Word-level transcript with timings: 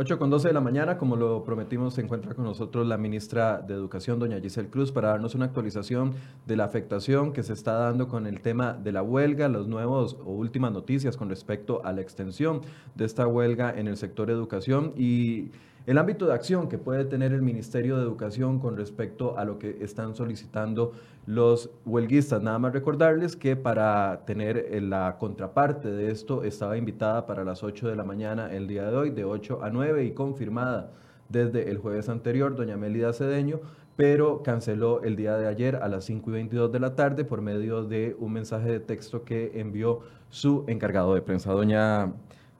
8 0.00 0.16
con 0.16 0.30
12 0.30 0.46
de 0.46 0.54
la 0.54 0.60
mañana, 0.60 0.96
como 0.96 1.16
lo 1.16 1.42
prometimos, 1.42 1.94
se 1.94 2.02
encuentra 2.02 2.32
con 2.32 2.44
nosotros 2.44 2.86
la 2.86 2.96
ministra 2.96 3.58
de 3.58 3.74
Educación, 3.74 4.20
doña 4.20 4.38
Giselle 4.38 4.70
Cruz, 4.70 4.92
para 4.92 5.08
darnos 5.08 5.34
una 5.34 5.46
actualización 5.46 6.14
de 6.46 6.54
la 6.54 6.66
afectación 6.66 7.32
que 7.32 7.42
se 7.42 7.52
está 7.52 7.72
dando 7.72 8.06
con 8.06 8.28
el 8.28 8.40
tema 8.40 8.74
de 8.74 8.92
la 8.92 9.02
huelga, 9.02 9.48
los 9.48 9.66
nuevos 9.66 10.16
o 10.24 10.30
últimas 10.30 10.70
noticias 10.70 11.16
con 11.16 11.28
respecto 11.28 11.84
a 11.84 11.92
la 11.92 12.00
extensión 12.00 12.60
de 12.94 13.06
esta 13.06 13.26
huelga 13.26 13.76
en 13.76 13.88
el 13.88 13.96
sector 13.96 14.30
educación. 14.30 14.92
Y 14.96 15.50
el 15.88 15.96
ámbito 15.96 16.26
de 16.26 16.34
acción 16.34 16.68
que 16.68 16.76
puede 16.76 17.06
tener 17.06 17.32
el 17.32 17.40
Ministerio 17.40 17.96
de 17.96 18.02
Educación 18.02 18.58
con 18.58 18.76
respecto 18.76 19.38
a 19.38 19.46
lo 19.46 19.58
que 19.58 19.78
están 19.80 20.14
solicitando 20.14 20.92
los 21.24 21.70
huelguistas. 21.86 22.42
Nada 22.42 22.58
más 22.58 22.74
recordarles 22.74 23.36
que 23.36 23.56
para 23.56 24.26
tener 24.26 24.58
eh, 24.58 24.82
la 24.82 25.16
contraparte 25.18 25.90
de 25.90 26.10
esto 26.10 26.44
estaba 26.44 26.76
invitada 26.76 27.24
para 27.24 27.42
las 27.42 27.62
8 27.62 27.88
de 27.88 27.96
la 27.96 28.04
mañana 28.04 28.52
el 28.52 28.68
día 28.68 28.90
de 28.90 28.96
hoy, 28.98 29.10
de 29.12 29.24
8 29.24 29.60
a 29.62 29.70
9 29.70 30.04
y 30.04 30.10
confirmada 30.12 30.90
desde 31.30 31.70
el 31.70 31.78
jueves 31.78 32.10
anterior, 32.10 32.54
doña 32.54 32.76
Mélida 32.76 33.14
Cedeño, 33.14 33.60
pero 33.96 34.42
canceló 34.42 35.02
el 35.02 35.16
día 35.16 35.38
de 35.38 35.46
ayer 35.46 35.76
a 35.76 35.88
las 35.88 36.04
5 36.04 36.28
y 36.28 36.32
22 36.34 36.70
de 36.70 36.80
la 36.80 36.96
tarde 36.96 37.24
por 37.24 37.40
medio 37.40 37.82
de 37.82 38.14
un 38.18 38.34
mensaje 38.34 38.70
de 38.70 38.80
texto 38.80 39.24
que 39.24 39.58
envió 39.58 40.00
su 40.28 40.64
encargado 40.68 41.14
de 41.14 41.22
prensa. 41.22 41.50
Doña 41.52 42.12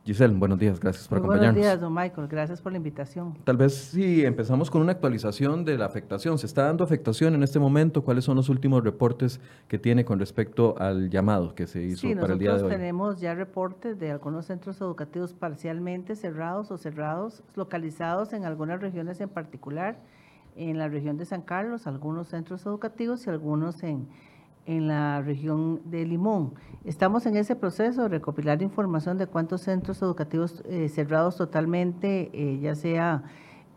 Giselle, 0.09 0.35
buenos 0.39 0.59
días, 0.59 0.81
gracias 0.81 1.07
por 1.07 1.19
acompañarnos. 1.19 1.53
Buenos 1.53 1.71
días, 1.71 1.81
don 1.83 1.93
Michael, 1.93 2.29
gracias 2.29 2.63
por 2.63 2.73
la 2.73 2.79
invitación. 2.79 3.35
Tal 3.45 3.59
vez 3.59 3.75
si 3.75 4.25
empezamos 4.25 4.71
con 4.71 4.81
una 4.81 4.93
actualización 4.93 5.67
de 5.67 5.77
la 5.77 5.85
afectación. 5.85 6.39
¿Se 6.39 6.47
está 6.47 6.63
dando 6.63 6.83
afectación 6.83 7.35
en 7.35 7.43
este 7.43 7.59
momento? 7.59 8.03
¿Cuáles 8.03 8.25
son 8.25 8.37
los 8.37 8.49
últimos 8.49 8.83
reportes 8.83 9.39
que 9.69 9.79
tiene 9.79 10.07
con 10.07 10.19
respecto 10.19 10.77
al 10.79 11.11
llamado 11.11 11.55
que 11.55 11.67
se 11.67 11.83
hizo 11.83 12.09
para 12.19 12.33
el 12.33 12.39
día 12.39 12.53
de 12.53 12.55
hoy? 12.55 12.63
Nosotros 12.63 12.71
tenemos 12.71 13.21
ya 13.21 13.35
reportes 13.35 13.99
de 13.99 14.11
algunos 14.11 14.47
centros 14.47 14.81
educativos 14.81 15.35
parcialmente 15.35 16.17
cerrados 16.17 16.71
o 16.71 16.79
cerrados, 16.79 17.43
localizados 17.55 18.33
en 18.33 18.47
algunas 18.47 18.81
regiones 18.81 19.21
en 19.21 19.29
particular, 19.29 20.01
en 20.57 20.79
la 20.79 20.89
región 20.89 21.19
de 21.19 21.27
San 21.27 21.43
Carlos, 21.43 21.87
algunos 21.87 22.29
centros 22.29 22.65
educativos 22.65 23.27
y 23.27 23.31
algunos 23.31 23.83
en 23.83 24.09
en 24.69 24.87
la 24.87 25.23
región 25.23 25.81
de 25.87 26.05
Limón. 26.05 26.53
Estamos 26.85 27.25
en 27.25 27.37
ese 27.37 27.57
proceso 27.57 28.03
de 28.03 28.09
recopilar 28.09 28.63
información 28.63 29.17
de 29.17 29.27
cuántos 29.27 29.63
centros 29.63 30.03
educativos 30.03 30.63
eh, 30.67 30.91
cerrados 30.91 31.37
totalmente, 31.37 32.31
eh, 32.35 32.59
ya 32.61 32.75
sea 32.75 33.23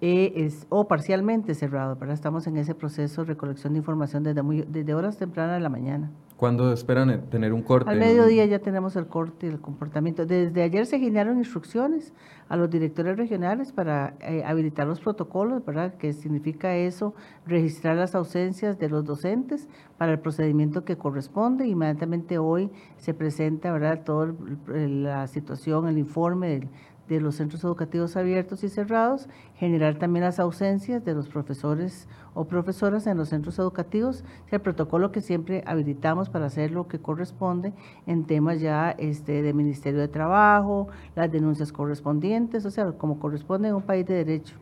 eh, 0.02 0.52
o 0.68 0.90
parcialmente 0.90 1.56
cerrados. 1.56 1.98
pero 1.98 2.12
Estamos 2.12 2.46
en 2.46 2.58
ese 2.58 2.76
proceso 2.76 3.22
de 3.22 3.30
recolección 3.30 3.72
de 3.72 3.80
información 3.80 4.24
desde, 4.24 4.42
muy, 4.42 4.64
desde 4.68 4.94
horas 4.94 5.18
tempranas 5.18 5.56
de 5.56 5.62
la 5.62 5.70
mañana. 5.70 6.12
¿Cuándo 6.42 6.74
esperan 6.74 7.12
eh, 7.12 7.20
tener 7.30 7.54
un 7.54 7.62
corte? 7.62 7.92
Al 7.92 8.00
mediodía 8.00 8.44
ya 8.48 8.58
tenemos 8.58 8.96
el 8.96 9.06
corte 9.06 9.46
y 9.46 9.50
el 9.52 9.62
comportamiento. 9.62 10.26
Desde 10.26 10.64
ayer 10.64 10.88
se 10.88 10.98
generaron 10.98 11.38
instrucciones 11.38 12.16
a 12.50 12.58
los 12.58 12.68
directores 12.68 13.16
regionales 13.16 13.72
para 13.72 14.16
eh, 14.22 14.44
habilitar 14.44 14.88
los 14.88 15.00
protocolos, 15.00 15.64
¿verdad? 15.64 15.94
¿Qué 16.00 16.14
significa 16.14 16.76
eso? 16.76 17.14
Registrar 17.46 17.96
las 17.96 18.16
ausencias 18.16 18.80
de 18.80 18.90
los 18.90 19.06
docentes 19.06 19.70
para 20.00 20.14
el 20.14 20.20
procedimiento 20.20 20.84
que 20.84 20.98
corresponde. 20.98 21.68
Inmediatamente 21.68 22.40
hoy 22.40 22.72
se 22.98 23.14
presenta, 23.14 23.72
¿verdad? 23.72 24.04
Toda 24.04 24.34
la 24.66 25.28
situación, 25.28 25.88
el 25.88 26.00
informe 26.00 26.50
del 26.50 26.70
de 27.16 27.22
los 27.22 27.36
centros 27.36 27.64
educativos 27.64 28.16
abiertos 28.16 28.64
y 28.64 28.70
cerrados, 28.70 29.28
generar 29.56 29.96
también 29.96 30.24
las 30.24 30.40
ausencias 30.40 31.04
de 31.04 31.14
los 31.14 31.28
profesores 31.28 32.08
o 32.34 32.46
profesoras 32.46 33.06
en 33.06 33.18
los 33.18 33.30
centros 33.30 33.60
educativos, 33.60 34.24
el 34.50 34.62
protocolo 34.62 35.12
que 35.12 35.20
siempre 35.20 35.62
habilitamos 35.66 36.30
para 36.30 36.46
hacer 36.46 36.72
lo 36.72 36.88
que 36.88 37.00
corresponde 37.00 37.74
en 38.08 38.24
temas 38.24 38.62
ya 38.62 38.92
este, 38.92 39.42
de 39.42 39.54
Ministerio 39.54 40.00
de 40.00 40.08
Trabajo, 40.08 40.88
las 41.14 41.30
denuncias 41.30 41.74
correspondientes, 41.74 42.66
o 42.66 42.72
sea, 42.72 42.90
como 42.94 43.20
corresponde 43.20 43.68
en 43.68 43.76
un 43.76 43.82
país 43.82 44.06
de 44.06 44.14
derecho. 44.14 44.56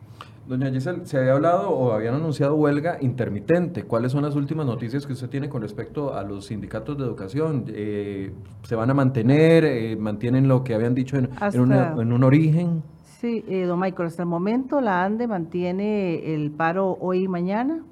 Doña 0.50 0.68
Giselle, 0.68 1.06
se 1.06 1.16
había 1.16 1.34
hablado 1.34 1.70
o 1.70 1.92
habían 1.92 2.16
anunciado 2.16 2.56
huelga 2.56 2.98
intermitente. 3.00 3.84
¿Cuáles 3.84 4.10
son 4.10 4.24
las 4.24 4.34
últimas 4.34 4.66
noticias 4.66 5.06
que 5.06 5.12
usted 5.12 5.28
tiene 5.28 5.48
con 5.48 5.62
respecto 5.62 6.12
a 6.12 6.24
los 6.24 6.46
sindicatos 6.46 6.98
de 6.98 7.04
educación? 7.04 7.66
Eh, 7.68 8.32
¿Se 8.64 8.74
van 8.74 8.90
a 8.90 8.94
mantener? 8.94 9.64
Eh, 9.64 9.94
¿Mantienen 9.94 10.48
lo 10.48 10.64
que 10.64 10.74
habían 10.74 10.92
dicho 10.92 11.16
en, 11.16 11.30
un 11.60 12.24
origen? 12.24 12.82
Sí, 13.20 13.44
eh, 13.46 13.62
don 13.62 13.78
Michael, 13.78 14.08
hasta 14.08 14.24
el 14.24 14.28
momento 14.28 14.80
la 14.80 15.04
ANDE 15.04 15.28
mantiene 15.28 16.34
el 16.34 16.50
paro 16.50 16.98
hoy 17.00 17.22
y 17.22 17.28
mañana 17.28 17.84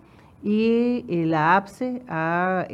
y 0.42 1.04
la 1.26 1.54
APSE 1.54 2.02
ha 2.08 2.66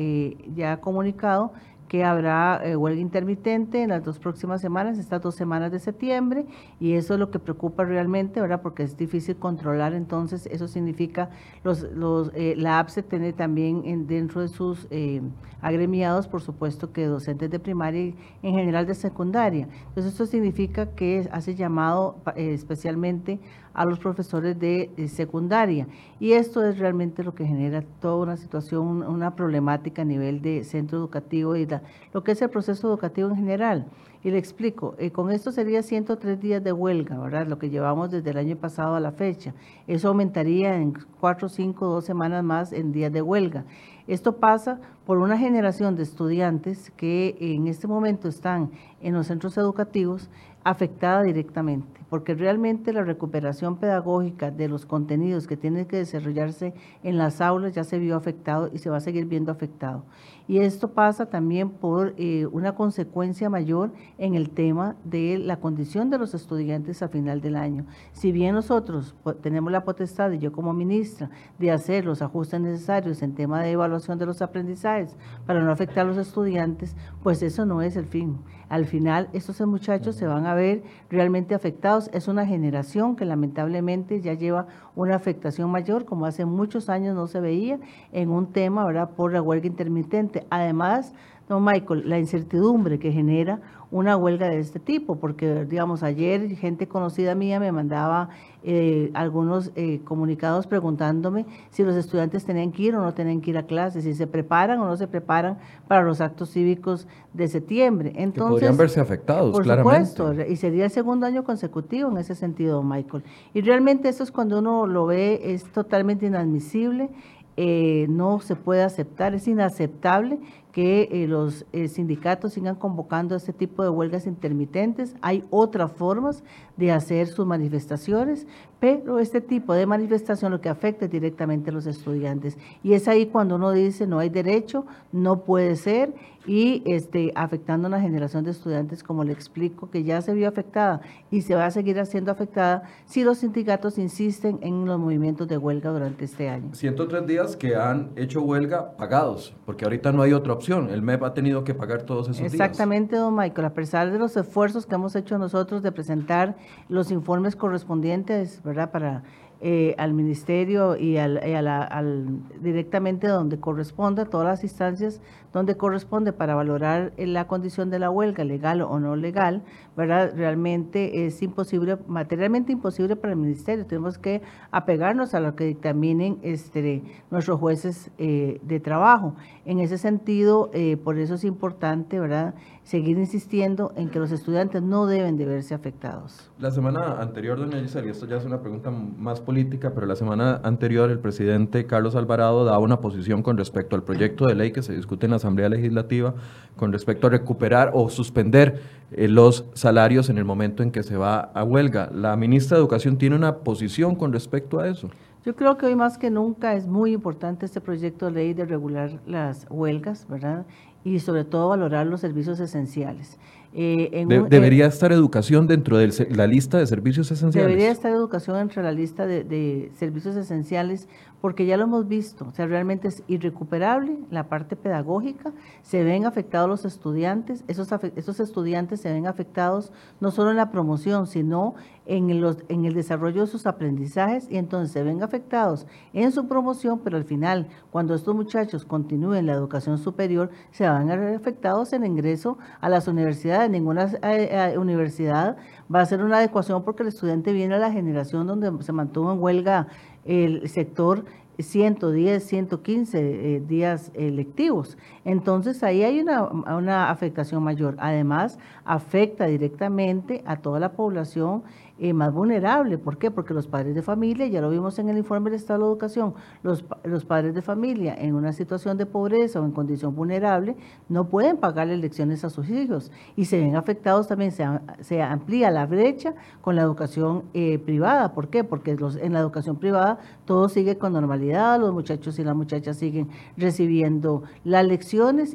ya 0.54 0.80
comunicado 0.80 1.52
que 1.94 2.02
habrá 2.02 2.60
eh, 2.64 2.74
huelga 2.74 3.00
intermitente 3.00 3.80
en 3.80 3.90
las 3.90 4.02
dos 4.02 4.18
próximas 4.18 4.60
semanas, 4.60 4.98
estas 4.98 5.22
dos 5.22 5.36
semanas 5.36 5.70
de 5.70 5.78
septiembre, 5.78 6.44
y 6.80 6.94
eso 6.94 7.14
es 7.14 7.20
lo 7.20 7.30
que 7.30 7.38
preocupa 7.38 7.84
realmente, 7.84 8.40
¿verdad? 8.40 8.62
Porque 8.62 8.82
es 8.82 8.96
difícil 8.96 9.36
controlar, 9.36 9.94
entonces 9.94 10.46
eso 10.46 10.66
significa, 10.66 11.30
los, 11.62 11.82
los, 11.82 12.32
eh, 12.34 12.56
la 12.56 12.80
APSE 12.80 13.04
tiene 13.04 13.32
también 13.32 13.82
en, 13.84 14.08
dentro 14.08 14.40
de 14.40 14.48
sus 14.48 14.88
eh, 14.90 15.22
agremiados, 15.62 16.26
por 16.26 16.42
supuesto, 16.42 16.92
que 16.92 17.06
docentes 17.06 17.48
de 17.48 17.60
primaria 17.60 18.06
y 18.06 18.16
en 18.42 18.54
general 18.56 18.86
de 18.86 18.94
secundaria. 18.96 19.68
Entonces 19.86 20.14
esto 20.14 20.26
significa 20.26 20.86
que 20.96 21.28
hace 21.30 21.54
llamado 21.54 22.16
especialmente 22.34 23.38
a 23.74 23.84
los 23.84 23.98
profesores 23.98 24.58
de, 24.58 24.90
secundaria. 25.08 25.86
Y 26.20 26.32
esto 26.32 26.64
es 26.64 26.78
realmente 26.78 27.24
lo 27.24 27.34
que 27.34 27.44
genera 27.44 27.82
toda 28.00 28.22
una 28.22 28.36
situación, 28.36 29.02
una 29.02 29.34
problemática 29.34 30.02
a 30.02 30.04
nivel 30.04 30.40
de 30.40 30.64
centro 30.64 30.96
educativo 30.96 31.56
y 31.56 31.66
lo 32.12 32.24
que 32.24 32.32
es 32.32 32.42
el 32.42 32.50
proceso 32.50 32.88
educativo 32.88 33.28
en 33.28 33.36
general. 33.36 33.86
Y 34.22 34.30
le 34.30 34.38
explico, 34.38 34.94
eh, 34.98 35.10
con 35.10 35.30
esto 35.30 35.52
sería 35.52 35.82
103 35.82 36.40
días 36.40 36.64
de 36.64 36.72
huelga, 36.72 37.18
¿verdad? 37.18 37.46
Lo 37.46 37.58
que 37.58 37.68
llevamos 37.68 38.10
desde 38.10 38.30
el 38.30 38.38
año 38.38 38.56
pasado 38.56 38.94
a 38.94 39.00
la 39.00 39.12
fecha. 39.12 39.52
Eso 39.86 40.08
aumentaría 40.08 40.76
en 40.76 40.94
4, 41.20 41.48
5, 41.48 41.86
2 41.86 42.04
semanas 42.04 42.42
más 42.42 42.72
en 42.72 42.90
días 42.90 43.12
de 43.12 43.20
huelga. 43.20 43.64
Esto 44.06 44.36
pasa 44.36 44.80
por 45.06 45.18
una 45.18 45.36
generación 45.36 45.96
de 45.96 46.02
estudiantes 46.02 46.90
que 46.96 47.36
en 47.38 47.66
este 47.66 47.86
momento 47.86 48.28
están 48.28 48.70
en 49.02 49.12
los 49.12 49.26
centros 49.26 49.58
educativos 49.58 50.30
afectada 50.64 51.22
directamente, 51.22 52.00
porque 52.08 52.34
realmente 52.34 52.92
la 52.92 53.02
recuperación 53.02 53.76
pedagógica 53.76 54.50
de 54.50 54.68
los 54.68 54.86
contenidos 54.86 55.46
que 55.46 55.56
tienen 55.56 55.86
que 55.86 55.96
desarrollarse 55.96 56.74
en 57.02 57.18
las 57.18 57.40
aulas 57.40 57.74
ya 57.74 57.84
se 57.84 57.98
vio 57.98 58.16
afectado 58.16 58.70
y 58.72 58.78
se 58.78 58.90
va 58.90 58.98
a 58.98 59.00
seguir 59.00 59.26
viendo 59.26 59.52
afectado. 59.52 60.04
Y 60.46 60.58
esto 60.58 60.88
pasa 60.88 61.26
también 61.26 61.70
por 61.70 62.14
eh, 62.18 62.44
una 62.52 62.74
consecuencia 62.74 63.48
mayor 63.48 63.92
en 64.18 64.34
el 64.34 64.50
tema 64.50 64.94
de 65.02 65.38
la 65.38 65.56
condición 65.56 66.10
de 66.10 66.18
los 66.18 66.34
estudiantes 66.34 67.02
a 67.02 67.08
final 67.08 67.40
del 67.40 67.56
año. 67.56 67.86
Si 68.12 68.30
bien 68.30 68.54
nosotros 68.54 69.14
tenemos 69.40 69.72
la 69.72 69.84
potestad, 69.84 70.32
y 70.32 70.38
yo 70.38 70.52
como 70.52 70.74
ministra, 70.74 71.30
de 71.58 71.70
hacer 71.70 72.04
los 72.04 72.20
ajustes 72.20 72.60
necesarios 72.60 73.22
en 73.22 73.34
tema 73.34 73.62
de 73.62 73.70
evaluación 73.70 74.18
de 74.18 74.26
los 74.26 74.42
aprendizajes 74.42 75.16
para 75.46 75.62
no 75.62 75.72
afectar 75.72 76.04
a 76.04 76.08
los 76.08 76.18
estudiantes, 76.18 76.94
pues 77.22 77.42
eso 77.42 77.64
no 77.64 77.80
es 77.80 77.96
el 77.96 78.04
fin. 78.04 78.36
Al 78.68 78.86
final, 78.86 79.28
estos 79.32 79.60
muchachos 79.62 80.16
se 80.16 80.26
van 80.26 80.46
a 80.46 80.54
ver 80.54 80.82
realmente 81.08 81.54
afectados. 81.54 81.93
Es 82.12 82.26
una 82.26 82.44
generación 82.44 83.14
que 83.14 83.24
lamentablemente 83.24 84.20
ya 84.20 84.34
lleva 84.34 84.66
una 84.96 85.14
afectación 85.14 85.70
mayor, 85.70 86.04
como 86.04 86.26
hace 86.26 86.44
muchos 86.44 86.88
años 86.88 87.14
no 87.14 87.28
se 87.28 87.40
veía, 87.40 87.78
en 88.10 88.30
un 88.30 88.52
tema, 88.52 88.84
¿verdad?, 88.84 89.10
por 89.10 89.32
la 89.32 89.40
huelga 89.40 89.68
intermitente. 89.68 90.44
Además, 90.50 91.14
don 91.48 91.64
Michael, 91.64 92.08
la 92.08 92.18
incertidumbre 92.18 92.98
que 92.98 93.12
genera 93.12 93.60
una 93.94 94.16
huelga 94.16 94.48
de 94.48 94.58
este 94.58 94.80
tipo, 94.80 95.20
porque 95.20 95.66
digamos 95.66 96.02
ayer 96.02 96.48
gente 96.56 96.88
conocida 96.88 97.36
mía 97.36 97.60
me 97.60 97.70
mandaba 97.70 98.28
eh, 98.64 99.12
algunos 99.14 99.70
eh, 99.76 100.00
comunicados 100.02 100.66
preguntándome 100.66 101.46
si 101.70 101.84
los 101.84 101.94
estudiantes 101.94 102.44
tenían 102.44 102.72
que 102.72 102.82
ir 102.82 102.96
o 102.96 103.00
no 103.00 103.14
tenían 103.14 103.40
que 103.40 103.50
ir 103.50 103.58
a 103.58 103.66
clases, 103.66 104.02
si 104.02 104.14
se 104.14 104.26
preparan 104.26 104.80
o 104.80 104.86
no 104.86 104.96
se 104.96 105.06
preparan 105.06 105.58
para 105.86 106.02
los 106.02 106.20
actos 106.20 106.50
cívicos 106.50 107.06
de 107.34 107.46
septiembre. 107.46 108.12
Entonces, 108.16 108.50
podrían 108.50 108.76
verse 108.76 108.98
afectados, 108.98 109.52
por 109.52 109.64
supuesto, 109.64 110.32
y 110.42 110.56
sería 110.56 110.86
el 110.86 110.90
segundo 110.90 111.26
año 111.26 111.44
consecutivo 111.44 112.10
en 112.10 112.18
ese 112.18 112.34
sentido, 112.34 112.82
Michael. 112.82 113.22
Y 113.52 113.60
realmente 113.60 114.08
esto 114.08 114.24
es 114.24 114.32
cuando 114.32 114.58
uno 114.58 114.88
lo 114.88 115.06
ve, 115.06 115.40
es 115.54 115.62
totalmente 115.70 116.26
inadmisible 116.26 117.10
eh, 117.56 118.06
no 118.08 118.40
se 118.40 118.56
puede 118.56 118.82
aceptar, 118.82 119.32
es 119.34 119.46
inaceptable 119.46 120.40
que 120.74 121.08
eh, 121.12 121.28
los 121.28 121.66
eh, 121.72 121.86
sindicatos 121.86 122.54
sigan 122.54 122.74
convocando 122.74 123.36
este 123.36 123.52
tipo 123.52 123.84
de 123.84 123.90
huelgas 123.90 124.26
intermitentes. 124.26 125.14
Hay 125.20 125.44
otras 125.50 125.92
formas 125.92 126.42
de 126.76 126.90
hacer 126.90 127.28
sus 127.28 127.46
manifestaciones, 127.46 128.48
pero 128.80 129.20
este 129.20 129.40
tipo 129.40 129.72
de 129.72 129.86
manifestación 129.86 130.50
lo 130.50 130.60
que 130.60 130.68
afecta 130.68 131.06
directamente 131.06 131.70
a 131.70 131.72
los 131.72 131.86
estudiantes. 131.86 132.58
Y 132.82 132.94
es 132.94 133.06
ahí 133.06 133.26
cuando 133.26 133.54
uno 133.54 133.70
dice 133.70 134.08
no 134.08 134.18
hay 134.18 134.30
derecho, 134.30 134.84
no 135.12 135.44
puede 135.44 135.76
ser, 135.76 136.12
y 136.46 136.82
este, 136.84 137.32
afectando 137.36 137.86
a 137.86 137.88
una 137.88 138.00
generación 138.00 138.44
de 138.44 138.50
estudiantes, 138.50 139.02
como 139.02 139.24
le 139.24 139.32
explico, 139.32 139.88
que 139.88 140.02
ya 140.02 140.20
se 140.20 140.34
vio 140.34 140.48
afectada 140.48 141.00
y 141.30 141.40
se 141.40 141.54
va 141.54 141.64
a 141.64 141.70
seguir 141.70 142.04
siendo 142.04 142.30
afectada 142.30 142.82
si 143.06 143.24
los 143.24 143.38
sindicatos 143.38 143.96
insisten 143.96 144.58
en 144.60 144.84
los 144.84 144.98
movimientos 144.98 145.48
de 145.48 145.56
huelga 145.56 145.90
durante 145.90 146.24
este 146.26 146.50
año. 146.50 146.74
103 146.74 147.26
días 147.26 147.56
que 147.56 147.76
han 147.76 148.10
hecho 148.16 148.42
huelga 148.42 148.96
pagados, 148.96 149.54
porque 149.64 149.84
ahorita 149.84 150.12
no 150.12 150.20
hay 150.20 150.34
otra 150.34 150.52
opción 150.52 150.63
El 150.68 151.02
MEP 151.02 151.22
ha 151.22 151.34
tenido 151.34 151.64
que 151.64 151.74
pagar 151.74 152.02
todos 152.02 152.28
esos 152.28 152.40
Exactamente, 152.40 153.16
don 153.16 153.34
Michael. 153.34 153.66
A 153.66 153.74
pesar 153.74 154.10
de 154.10 154.18
los 154.18 154.36
esfuerzos 154.36 154.86
que 154.86 154.94
hemos 154.94 155.14
hecho 155.16 155.38
nosotros 155.38 155.82
de 155.82 155.92
presentar 155.92 156.56
los 156.88 157.10
informes 157.10 157.56
correspondientes, 157.56 158.62
¿verdad? 158.62 158.90
Para 158.90 159.22
eh, 159.66 159.94
al 159.96 160.12
ministerio 160.12 160.94
y, 160.94 161.16
al, 161.16 161.38
al, 161.38 162.26
directamente 162.60 163.28
donde 163.28 163.58
corresponda, 163.58 164.26
todas 164.26 164.46
las 164.46 164.62
instancias 164.62 165.22
donde 165.54 165.74
corresponde 165.76 166.34
para 166.34 166.54
valorar 166.54 167.14
la 167.16 167.46
condición 167.46 167.88
de 167.88 167.98
la 167.98 168.10
huelga, 168.10 168.44
legal 168.44 168.82
o 168.82 169.00
no 169.00 169.16
legal, 169.16 169.62
¿verdad? 169.96 170.34
Realmente 170.36 171.24
es 171.24 171.40
imposible, 171.42 171.96
materialmente 172.08 172.72
imposible 172.72 173.16
para 173.16 173.32
el 173.32 173.38
ministerio. 173.38 173.86
Tenemos 173.86 174.18
que 174.18 174.42
apegarnos 174.70 175.32
a 175.32 175.40
lo 175.40 175.56
que 175.56 175.64
dictaminen 175.64 176.40
este, 176.42 177.02
nuestros 177.30 177.58
jueces 177.58 178.10
eh, 178.18 178.60
de 178.62 178.80
trabajo. 178.80 179.34
En 179.64 179.78
ese 179.78 179.96
sentido, 179.96 180.70
eh, 180.74 180.98
por 180.98 181.18
eso 181.18 181.36
es 181.36 181.44
importante, 181.44 182.20
¿verdad? 182.20 182.54
Seguir 182.84 183.18
insistiendo 183.18 183.92
en 183.96 184.10
que 184.10 184.18
los 184.18 184.30
estudiantes 184.30 184.82
no 184.82 185.06
deben 185.06 185.38
de 185.38 185.46
verse 185.46 185.74
afectados. 185.74 186.50
La 186.58 186.70
semana 186.70 187.20
anterior, 187.20 187.58
doña 187.58 187.80
Gisela, 187.80 188.06
y 188.06 188.10
esto 188.10 188.26
ya 188.26 188.36
es 188.36 188.44
una 188.44 188.60
pregunta 188.60 188.90
más 188.90 189.40
política, 189.40 189.92
pero 189.94 190.06
la 190.06 190.16
semana 190.16 190.60
anterior 190.62 191.10
el 191.10 191.18
presidente 191.18 191.86
Carlos 191.86 192.14
Alvarado 192.14 192.64
daba 192.64 192.78
una 192.78 193.00
posición 193.00 193.42
con 193.42 193.56
respecto 193.56 193.96
al 193.96 194.02
proyecto 194.02 194.46
de 194.46 194.54
ley 194.54 194.70
que 194.70 194.82
se 194.82 194.94
discute 194.94 195.26
en 195.26 195.30
la 195.30 195.36
Asamblea 195.36 195.70
Legislativa 195.70 196.34
con 196.76 196.92
respecto 196.92 197.26
a 197.26 197.30
recuperar 197.30 197.90
o 197.94 198.10
suspender 198.10 198.82
eh, 199.12 199.28
los 199.28 199.64
salarios 199.72 200.28
en 200.28 200.36
el 200.36 200.44
momento 200.44 200.82
en 200.82 200.90
que 200.90 201.02
se 201.02 201.16
va 201.16 201.40
a 201.40 201.64
huelga. 201.64 202.10
¿La 202.12 202.36
ministra 202.36 202.76
de 202.76 202.82
Educación 202.82 203.16
tiene 203.16 203.34
una 203.34 203.58
posición 203.58 204.14
con 204.14 204.32
respecto 204.32 204.78
a 204.78 204.88
eso? 204.88 205.08
Yo 205.44 205.54
creo 205.54 205.76
que 205.76 205.84
hoy 205.84 205.94
más 205.94 206.16
que 206.16 206.30
nunca 206.30 206.74
es 206.74 206.86
muy 206.86 207.12
importante 207.12 207.66
este 207.66 207.80
proyecto 207.80 208.26
de 208.26 208.32
ley 208.32 208.54
de 208.54 208.64
regular 208.64 209.20
las 209.26 209.66
huelgas, 209.68 210.26
¿verdad? 210.26 210.64
Y 211.04 211.20
sobre 211.20 211.44
todo 211.44 211.68
valorar 211.68 212.06
los 212.06 212.20
servicios 212.20 212.58
esenciales. 212.60 213.38
Eh, 213.76 214.24
¿Debería 214.48 214.86
estar 214.86 215.10
educación 215.10 215.66
dentro 215.66 215.98
de 215.98 216.28
la 216.30 216.46
lista 216.46 216.78
de 216.78 216.86
servicios 216.86 217.32
esenciales? 217.32 217.68
Debería 217.68 217.90
estar 217.90 218.12
educación 218.12 218.56
entre 218.58 218.84
la 218.84 218.92
lista 218.92 219.26
de, 219.26 219.90
servicios 219.98 220.36
esenciales 220.36 221.08
porque 221.40 221.66
ya 221.66 221.76
lo 221.76 221.82
hemos 221.82 222.08
visto, 222.08 222.46
o 222.46 222.52
sea, 222.52 222.66
realmente 222.66 223.08
es 223.08 223.22
irrecuperable 223.26 224.16
la 224.30 224.48
parte 224.48 224.76
pedagógica, 224.76 225.52
se 225.82 226.02
ven 226.02 226.24
afectados 226.24 226.68
los 226.70 226.84
estudiantes, 226.86 227.64
esos, 227.66 227.88
esos 228.16 228.40
estudiantes 228.40 229.00
se 229.00 229.12
ven 229.12 229.26
afectados 229.26 229.92
no 230.20 230.30
solo 230.30 230.52
en 230.52 230.56
la 230.56 230.70
promoción, 230.70 231.26
sino 231.26 231.74
en, 232.06 232.40
los, 232.40 232.58
en 232.68 232.84
el 232.84 232.94
desarrollo 232.94 233.42
de 233.42 233.46
sus 233.46 233.66
aprendizajes 233.66 234.50
y 234.50 234.56
entonces 234.56 234.92
se 234.92 235.02
ven 235.02 235.22
afectados 235.22 235.86
en 236.12 236.32
su 236.32 236.46
promoción, 236.48 237.00
pero 237.02 237.16
al 237.16 237.24
final, 237.24 237.68
cuando 237.90 238.14
estos 238.14 238.34
muchachos 238.34 238.84
continúen 238.84 239.46
la 239.46 239.52
educación 239.52 239.98
superior, 239.98 240.50
se 240.70 240.84
van 240.94 241.10
a 241.10 241.16
ver 241.16 241.34
afectados 241.34 241.92
en 241.92 242.04
el 242.04 242.10
ingreso 242.10 242.58
a 242.80 242.88
las 242.88 243.08
universidades. 243.08 243.70
Ninguna 243.70 244.04
eh, 244.22 244.72
eh, 244.72 244.78
universidad 244.78 245.56
va 245.92 246.00
a 246.00 246.02
hacer 246.02 246.22
una 246.22 246.38
adecuación 246.38 246.84
porque 246.84 247.02
el 247.02 247.08
estudiante 247.08 247.52
viene 247.52 247.74
a 247.74 247.78
la 247.78 247.92
generación 247.92 248.46
donde 248.46 248.82
se 248.82 248.92
mantuvo 248.92 249.32
en 249.32 249.42
huelga 249.42 249.88
el 250.24 250.68
sector 250.68 251.24
110, 251.58 252.42
115 252.42 253.18
eh, 253.18 253.60
días 253.60 254.10
lectivos. 254.14 254.96
Entonces 255.24 255.82
ahí 255.82 256.02
hay 256.02 256.20
una, 256.20 256.42
una 256.42 257.10
afectación 257.10 257.62
mayor. 257.62 257.96
Además, 257.98 258.58
afecta 258.84 259.46
directamente 259.46 260.42
a 260.46 260.56
toda 260.56 260.80
la 260.80 260.92
población 260.92 261.62
eh, 261.96 262.12
más 262.12 262.32
vulnerable. 262.32 262.98
¿Por 262.98 263.18
qué? 263.18 263.30
Porque 263.30 263.54
los 263.54 263.68
padres 263.68 263.94
de 263.94 264.02
familia, 264.02 264.48
ya 264.48 264.60
lo 264.60 264.68
vimos 264.68 264.98
en 264.98 265.08
el 265.10 265.16
informe 265.16 265.50
del 265.50 265.60
Estado 265.60 265.84
de 265.84 265.92
Educación, 265.92 266.34
los, 266.64 266.84
los 267.04 267.24
padres 267.24 267.54
de 267.54 267.62
familia 267.62 268.16
en 268.18 268.34
una 268.34 268.52
situación 268.52 268.98
de 268.98 269.06
pobreza 269.06 269.60
o 269.60 269.64
en 269.64 269.70
condición 269.70 270.12
vulnerable 270.16 270.74
no 271.08 271.28
pueden 271.28 271.56
pagarle 271.56 271.96
lecciones 271.96 272.44
a 272.44 272.50
sus 272.50 272.68
hijos 272.68 273.12
y 273.36 273.44
se 273.44 273.60
ven 273.60 273.76
afectados 273.76 274.26
también, 274.26 274.50
se, 274.50 274.66
se 275.02 275.22
amplía 275.22 275.70
la 275.70 275.86
brecha 275.86 276.34
con 276.62 276.74
la 276.74 276.82
educación 276.82 277.44
eh, 277.54 277.78
privada. 277.78 278.34
¿Por 278.34 278.48
qué? 278.48 278.64
Porque 278.64 278.96
los, 278.96 279.14
en 279.14 279.32
la 279.32 279.38
educación 279.38 279.76
privada 279.76 280.18
todo 280.46 280.68
sigue 280.68 280.98
con 280.98 281.12
normalidad, 281.12 281.78
los 281.78 281.92
muchachos 281.92 282.36
y 282.40 282.44
las 282.44 282.56
muchachas 282.56 282.96
siguen 282.96 283.28
recibiendo 283.56 284.42
las 284.64 284.84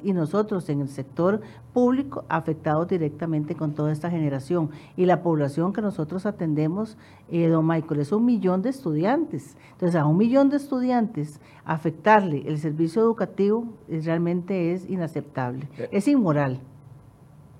y 0.03 0.13
nosotros 0.13 0.69
en 0.69 0.79
el 0.79 0.87
sector 0.87 1.41
público 1.73 2.23
afectados 2.29 2.87
directamente 2.87 3.55
con 3.55 3.73
toda 3.73 3.91
esta 3.91 4.09
generación 4.09 4.69
y 4.95 5.05
la 5.05 5.21
población 5.21 5.73
que 5.73 5.81
nosotros 5.81 6.25
atendemos, 6.25 6.97
eh, 7.29 7.47
don 7.47 7.67
Michael, 7.67 7.99
es 7.99 8.13
un 8.13 8.23
millón 8.25 8.61
de 8.61 8.69
estudiantes. 8.69 9.57
Entonces, 9.73 9.99
a 9.99 10.05
un 10.05 10.15
millón 10.15 10.49
de 10.49 10.55
estudiantes 10.55 11.41
afectarle 11.65 12.47
el 12.47 12.57
servicio 12.57 13.01
educativo 13.01 13.65
realmente 13.89 14.73
es 14.73 14.89
inaceptable, 14.89 15.67
eh. 15.77 15.89
es 15.91 16.07
inmoral. 16.07 16.59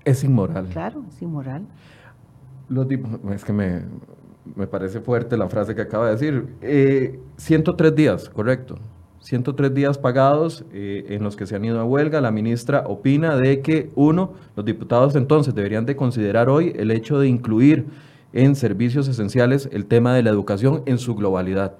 Es 0.06 0.24
inmoral. 0.24 0.70
Claro, 0.70 1.04
es 1.10 1.22
inmoral. 1.22 1.68
es 3.34 3.44
que 3.44 3.52
me, 3.52 3.82
me, 4.56 4.68
parece 4.68 5.02
fuerte 5.02 5.36
la 5.36 5.50
frase 5.50 5.76
que 5.76 5.82
acaba 5.82 6.06
de 6.06 6.12
decir. 6.14 6.56
Eh, 6.62 7.20
103 7.36 7.94
días, 7.94 8.30
correcto. 8.30 8.78
103 9.22 9.74
días 9.74 9.98
pagados 9.98 10.64
eh, 10.74 11.06
en 11.10 11.24
los 11.24 11.36
que 11.36 11.46
se 11.46 11.56
han 11.56 11.66
ido 11.66 11.80
a 11.80 11.84
huelga. 11.84 12.22
La 12.22 12.32
ministra 12.32 12.84
opina 12.88 13.36
de 13.36 13.62
que, 13.62 13.90
uno, 13.96 14.34
los 14.56 14.66
diputados 14.66 15.16
entonces 15.16 15.54
deberían 15.54 15.86
de 15.86 15.96
considerar 15.96 16.50
hoy 16.50 16.74
el 16.76 16.92
hecho 16.92 17.20
de 17.20 17.28
incluir 17.28 17.86
en 18.34 18.56
servicios 18.56 19.08
esenciales 19.08 19.70
el 19.72 19.86
tema 19.86 20.14
de 20.14 20.24
la 20.24 20.30
educación 20.30 20.84
en 20.86 20.98
su 20.98 21.16
globalidad. 21.16 21.74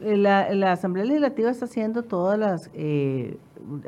La, 0.00 0.52
la 0.52 0.72
Asamblea 0.72 1.04
Legislativa 1.04 1.50
está 1.50 1.64
haciendo 1.64 2.02
todas 2.02 2.38
las 2.38 2.70
eh, 2.74 3.38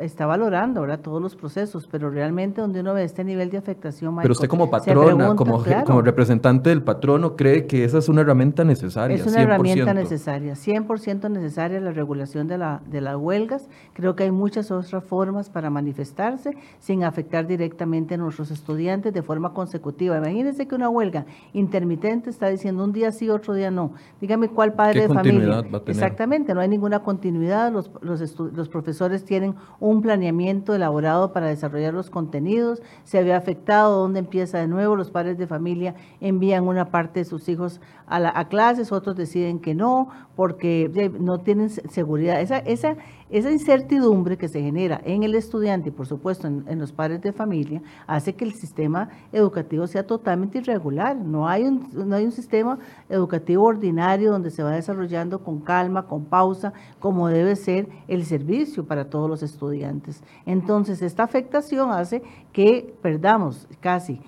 está 0.01 0.27
valorando 0.27 0.81
ahora 0.81 0.99
todos 0.99 1.21
los 1.21 1.37
procesos, 1.37 1.87
pero 1.91 2.11
realmente 2.11 2.61
donde 2.61 2.81
uno 2.81 2.95
ve 2.95 3.05
este 3.05 3.25
nivel 3.25 3.51
de 3.51 3.59
afectación, 3.59 4.17
pero 4.17 4.33
usted 4.33 4.49
como 4.49 4.71
patrona, 4.71 5.35
como, 5.35 5.63
como 5.85 6.03
representante 6.03 6.71
del 6.71 6.83
patrono, 6.83 7.37
cree 7.37 7.67
que 7.67 7.85
esa 7.85 7.99
es 7.99 8.09
una 8.09 8.23
herramienta 8.23 8.65
necesaria. 8.65 9.17
Es 9.17 9.27
una 9.27 9.43
herramienta 9.43 9.95
necesaria, 9.95 10.55
100% 10.55 11.31
necesaria 11.31 11.81
la 11.81 11.93
regulación 11.93 12.49
de, 12.49 12.59
la, 12.59 12.81
de 12.87 13.01
las 13.01 13.17
huelgas. 13.17 13.69
Creo 13.93 14.17
que 14.17 14.25
hay 14.25 14.31
muchas 14.31 14.71
otras 14.71 15.05
formas 15.05 15.51
para 15.51 15.71
manifestarse 15.71 16.57
sin 16.79 17.05
afectar 17.05 17.47
directamente 17.47 18.15
a 18.15 18.19
nuestros 18.19 18.51
estudiantes 18.51 19.13
de 19.13 19.23
forma 19.23 19.53
consecutiva. 19.53 20.17
Imagínense 20.17 20.67
que 20.67 20.75
una 20.75 20.89
huelga 20.89 21.27
intermitente 21.53 22.31
está 22.31 22.49
diciendo 22.49 22.85
un 22.85 22.93
día 22.93 23.13
sí, 23.13 23.29
otro 23.29 23.55
día 23.55 23.71
no. 23.71 23.93
Dígame 24.21 24.49
cuál 24.49 24.73
padre 24.73 25.03
de 25.03 25.09
familia. 25.09 25.65
Exactamente, 25.87 26.55
no 26.55 26.61
hay 26.61 26.69
ninguna 26.69 27.01
continuidad, 27.01 27.73
los, 27.73 27.91
los, 28.01 28.39
los 28.39 28.69
profesores 28.69 29.25
tienen 29.25 29.55
un 29.79 30.03
planeamiento 30.03 30.75
elaborado 30.75 31.33
para 31.33 31.49
desarrollar 31.49 31.95
los 31.95 32.11
contenidos, 32.11 32.83
se 33.05 33.19
había 33.19 33.37
afectado, 33.37 34.01
dónde 34.01 34.21
empieza 34.21 34.59
de 34.59 34.67
nuevo, 34.67 34.97
los 34.97 35.11
padres 35.11 35.39
de 35.39 35.47
familia 35.47 35.95
envían 36.21 36.67
una 36.67 36.91
parte 36.91 37.21
de 37.21 37.25
sus 37.25 37.49
hijos 37.49 37.81
a, 38.07 38.21
la, 38.21 38.33
a 38.35 38.49
clases, 38.49 38.93
otros 38.93 39.17
deciden 39.17 39.59
que 39.59 39.75
no, 39.75 40.09
porque 40.35 41.13
no 41.19 41.41
tienen 41.41 41.71
seguridad. 41.71 42.41
Esa, 42.41 42.59
esa, 42.59 42.97
esa 43.29 43.51
incertidumbre 43.51 44.37
que 44.37 44.49
se 44.49 44.63
genera 44.63 45.01
en 45.05 45.23
el 45.25 45.35
estudiante 45.35 45.89
y 45.89 45.93
por 45.93 46.07
supuesto 46.07 46.47
en, 46.47 46.79
los 46.79 46.93
padres 46.93 47.21
de 47.23 47.33
familia 47.33 47.83
hace 48.07 48.35
que 48.35 48.45
el 48.45 48.55
sistema 48.55 49.09
educativo 49.33 49.87
sea 49.87 50.07
totalmente 50.07 50.59
irregular. 50.59 51.17
No 51.17 51.49
hay, 51.49 51.65
un, 51.65 51.89
no 51.93 52.15
hay 52.15 52.25
un 52.25 52.33
sistema 52.33 52.79
educativo 53.09 53.65
ordinario 53.65 54.31
donde 54.31 54.51
se 54.51 54.63
va 54.63 54.71
desarrollando 54.71 55.43
con 55.43 55.61
calma, 55.61 56.07
con 56.07 56.25
pausa, 56.25 56.73
como 57.01 57.29
debe 57.29 57.57
ser 57.57 57.89
el 58.07 58.25
servicio 58.25 58.85
para 58.85 59.11
todos 59.11 59.29
los 59.29 59.43
estudiantes. 59.43 60.23
Entonces, 60.45 61.03
esta 61.03 61.25
afectación 61.25 61.91
hace 61.91 62.23
que 62.53 62.95
perdamos 63.03 63.67
casi 63.81 64.21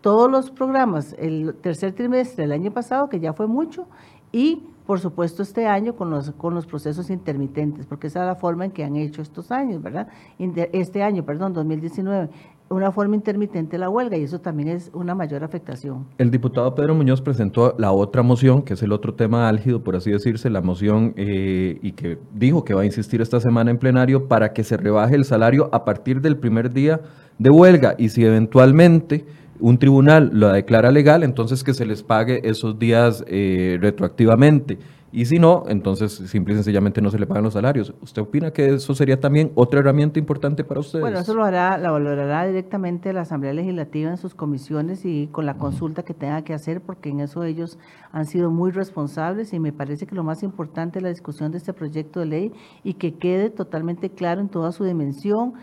todos 0.00 0.30
los 0.30 0.50
programas 0.50 1.14
el 1.18 1.54
tercer 1.60 1.92
trimestre 1.92 2.44
del 2.44 2.52
año 2.52 2.72
pasado, 2.72 3.08
que 3.08 3.20
ya 3.20 3.32
fue 3.32 3.46
mucho, 3.46 3.86
y 4.32 4.62
por 4.86 5.00
supuesto 5.00 5.42
este 5.42 5.66
año 5.66 5.96
con 5.96 6.10
los, 6.10 6.30
con 6.32 6.54
los 6.54 6.66
procesos 6.66 7.10
intermitentes, 7.10 7.86
porque 7.86 8.06
esa 8.06 8.20
es 8.20 8.26
la 8.26 8.36
forma 8.36 8.64
en 8.64 8.70
que 8.70 8.84
han 8.84 8.96
hecho 8.96 9.20
estos 9.20 9.50
años, 9.50 9.82
¿verdad? 9.82 10.08
Este 10.38 11.02
año, 11.02 11.24
perdón, 11.24 11.52
2019, 11.52 12.28
una 12.68 12.90
forma 12.90 13.14
intermitente 13.14 13.78
la 13.78 13.88
huelga 13.88 14.16
y 14.16 14.24
eso 14.24 14.40
también 14.40 14.68
es 14.68 14.90
una 14.92 15.14
mayor 15.14 15.44
afectación. 15.44 16.06
El 16.18 16.30
diputado 16.30 16.74
Pedro 16.74 16.94
Muñoz 16.94 17.20
presentó 17.20 17.74
la 17.78 17.92
otra 17.92 18.22
moción, 18.22 18.62
que 18.62 18.74
es 18.74 18.82
el 18.82 18.92
otro 18.92 19.14
tema 19.14 19.48
álgido, 19.48 19.82
por 19.82 19.96
así 19.96 20.10
decirse, 20.10 20.50
la 20.50 20.62
moción 20.62 21.14
eh, 21.16 21.78
y 21.82 21.92
que 21.92 22.18
dijo 22.34 22.64
que 22.64 22.74
va 22.74 22.82
a 22.82 22.84
insistir 22.84 23.20
esta 23.20 23.40
semana 23.40 23.70
en 23.70 23.78
plenario 23.78 24.26
para 24.26 24.52
que 24.52 24.64
se 24.64 24.76
rebaje 24.76 25.14
el 25.14 25.24
salario 25.24 25.68
a 25.72 25.84
partir 25.84 26.20
del 26.20 26.36
primer 26.36 26.72
día 26.72 27.00
de 27.38 27.50
huelga 27.50 27.94
y 27.98 28.08
si 28.08 28.24
eventualmente 28.24 29.26
un 29.60 29.78
tribunal 29.78 30.30
lo 30.32 30.52
declara 30.52 30.90
legal, 30.90 31.22
entonces 31.22 31.64
que 31.64 31.74
se 31.74 31.86
les 31.86 32.02
pague 32.02 32.40
esos 32.44 32.78
días 32.78 33.24
eh, 33.28 33.78
retroactivamente. 33.80 34.78
Y 35.12 35.24
si 35.24 35.38
no, 35.38 35.64
entonces 35.68 36.12
simple 36.12 36.52
y 36.52 36.56
sencillamente 36.56 37.00
no 37.00 37.10
se 37.10 37.18
le 37.18 37.26
pagan 37.26 37.44
los 37.44 37.54
salarios. 37.54 37.94
¿Usted 38.02 38.20
opina 38.20 38.50
que 38.50 38.74
eso 38.74 38.94
sería 38.94 39.18
también 39.18 39.50
otra 39.54 39.80
herramienta 39.80 40.18
importante 40.18 40.62
para 40.62 40.80
ustedes? 40.80 41.00
Bueno, 41.00 41.20
eso 41.20 41.32
lo 41.32 41.42
hará, 41.42 41.78
la 41.78 41.90
valorará 41.90 42.46
directamente 42.46 43.14
la 43.14 43.22
Asamblea 43.22 43.54
Legislativa 43.54 44.10
en 44.10 44.18
sus 44.18 44.34
comisiones 44.34 45.06
y 45.06 45.28
con 45.28 45.46
la 45.46 45.54
consulta 45.54 46.02
que 46.02 46.12
tenga 46.12 46.42
que 46.42 46.52
hacer, 46.52 46.82
porque 46.82 47.08
en 47.08 47.20
eso 47.20 47.44
ellos 47.44 47.78
han 48.12 48.26
sido 48.26 48.50
muy 48.50 48.72
responsables 48.72 49.54
y 49.54 49.58
me 49.58 49.72
parece 49.72 50.06
que 50.06 50.14
lo 50.14 50.22
más 50.22 50.42
importante 50.42 50.98
es 50.98 51.02
la 51.02 51.08
discusión 51.08 51.50
de 51.50 51.58
este 51.58 51.72
proyecto 51.72 52.20
de 52.20 52.26
ley 52.26 52.52
y 52.84 52.94
que 52.94 53.14
quede 53.14 53.48
totalmente 53.48 54.10
claro 54.10 54.42
en 54.42 54.48
toda 54.48 54.70
su 54.70 54.84
dimensión 54.84 55.54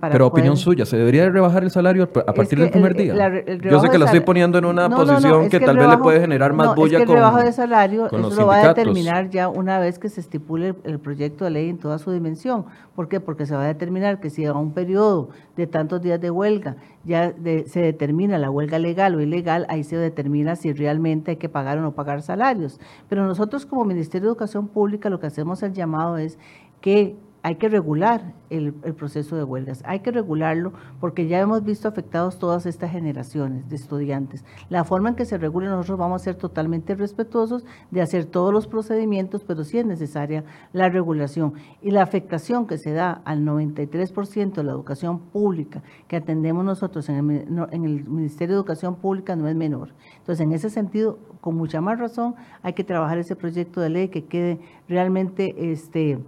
Pero 0.00 0.26
opinión 0.26 0.56
suya, 0.56 0.84
¿se 0.84 0.96
debería 0.96 1.28
rebajar 1.28 1.62
el 1.64 1.70
salario 1.70 2.04
a 2.04 2.32
partir 2.32 2.58
del 2.58 2.70
primer 2.70 2.94
día? 2.94 3.14
Yo 3.62 3.80
sé 3.80 3.88
que 3.90 3.98
la 3.98 4.06
estoy 4.06 4.20
poniendo 4.20 4.58
en 4.58 4.64
una 4.64 4.88
posición 4.88 5.48
que, 5.48 5.60
tal 5.60 5.76
vez 5.76 5.88
le 5.88 5.98
puede 5.98 6.20
generar 6.20 6.52
más 6.52 6.74
bulla 6.74 6.98
es 6.98 7.04
que 7.04 7.12
el 7.12 7.18
rebajo 7.18 7.38
de 7.38 7.52
salario 7.52 8.06
eso 8.06 8.30
lo 8.30 8.46
va 8.46 8.62
a 8.62 8.68
determinar 8.68 9.30
ya 9.30 9.48
una 9.48 9.78
vez 9.78 9.98
que 9.98 10.08
se 10.08 10.20
estipule 10.20 10.74
el, 10.84 10.98
proyecto 10.98 11.44
de 11.44 11.50
ley 11.50 11.68
en 11.68 11.78
toda 11.78 11.98
su 11.98 12.10
dimensión. 12.10 12.66
¿Por 12.94 13.08
qué? 13.08 13.20
Porque 13.20 13.46
se 13.46 13.54
va 13.54 13.64
a 13.64 13.66
determinar 13.66 14.20
que 14.20 14.30
si 14.30 14.44
a 14.44 14.52
un 14.52 14.72
periodo 14.72 15.30
de 15.56 15.66
tantos 15.66 16.02
días 16.02 16.20
de 16.20 16.30
huelga 16.30 16.76
ya 17.04 17.32
se 17.66 17.80
determina 17.80 18.38
la 18.38 18.50
huelga 18.50 18.78
legal 18.78 19.14
o 19.14 19.20
ilegal, 19.20 19.66
ahí 19.68 19.84
se 19.84 19.96
determina 19.96 20.56
si 20.56 20.72
realmente 20.72 21.32
hay 21.32 21.36
que 21.36 21.48
pagar 21.48 21.78
o 21.78 21.82
no 21.82 21.92
pagar 21.92 22.22
salarios. 22.22 22.80
Pero 23.08 23.26
nosotros 23.26 23.66
como 23.66 23.84
Ministerio 23.84 24.28
de 24.28 24.32
Educación 24.32 24.68
Pública 24.68 25.10
lo 25.10 25.20
que 25.20 25.26
hacemos 25.26 25.62
el 25.62 25.72
llamado 25.72 26.18
es 26.18 26.38
que 26.80 27.16
hay 27.42 27.56
que 27.56 27.68
regular 27.68 28.34
el, 28.50 28.72
proceso 28.72 29.36
de 29.36 29.44
huelgas, 29.44 29.82
hay 29.84 30.00
que 30.00 30.10
regularlo 30.10 30.72
porque 31.00 31.28
ya 31.28 31.38
hemos 31.38 31.62
visto 31.62 31.86
afectados 31.86 32.38
todas 32.38 32.66
estas 32.66 32.90
generaciones 32.90 33.68
de 33.68 33.76
estudiantes. 33.76 34.44
La 34.68 34.84
forma 34.84 35.10
en 35.10 35.14
que 35.14 35.24
se 35.24 35.38
regule 35.38 35.66
nosotros 35.68 35.98
vamos 35.98 36.22
a 36.22 36.24
ser 36.24 36.34
totalmente 36.34 36.94
respetuosos 36.94 37.64
de 37.90 38.00
hacer 38.00 38.24
todos 38.24 38.52
los 38.52 38.66
procedimientos, 38.66 39.44
pero 39.44 39.64
sí 39.64 39.78
es 39.78 39.86
necesaria 39.86 40.44
la 40.72 40.88
regulación. 40.88 41.54
Y 41.82 41.90
la 41.90 42.02
afectación 42.02 42.66
que 42.66 42.78
se 42.78 42.92
da 42.92 43.22
al 43.24 43.44
93% 43.44 44.54
de 44.54 44.64
la 44.64 44.72
educación 44.72 45.20
pública 45.20 45.82
que 46.08 46.16
atendemos 46.16 46.64
nosotros 46.64 47.08
en 47.08 47.30
el, 47.30 47.66
en 47.70 47.84
el 47.84 48.04
Ministerio 48.04 48.56
de 48.56 48.60
Educación 48.60 48.96
Pública 48.96 49.36
no 49.36 49.46
es 49.48 49.54
menor. 49.54 49.90
Entonces, 50.18 50.40
en 50.40 50.52
ese 50.52 50.70
sentido, 50.70 51.18
con 51.40 51.56
mucha 51.56 51.80
más 51.80 51.98
razón, 51.98 52.34
hay 52.62 52.72
que 52.72 52.84
trabajar 52.84 53.18
ese 53.18 53.36
proyecto 53.36 53.80
de 53.80 53.90
ley 53.90 54.08
que 54.08 54.24
quede 54.24 54.58
realmente... 54.88 55.70
este 55.72 56.18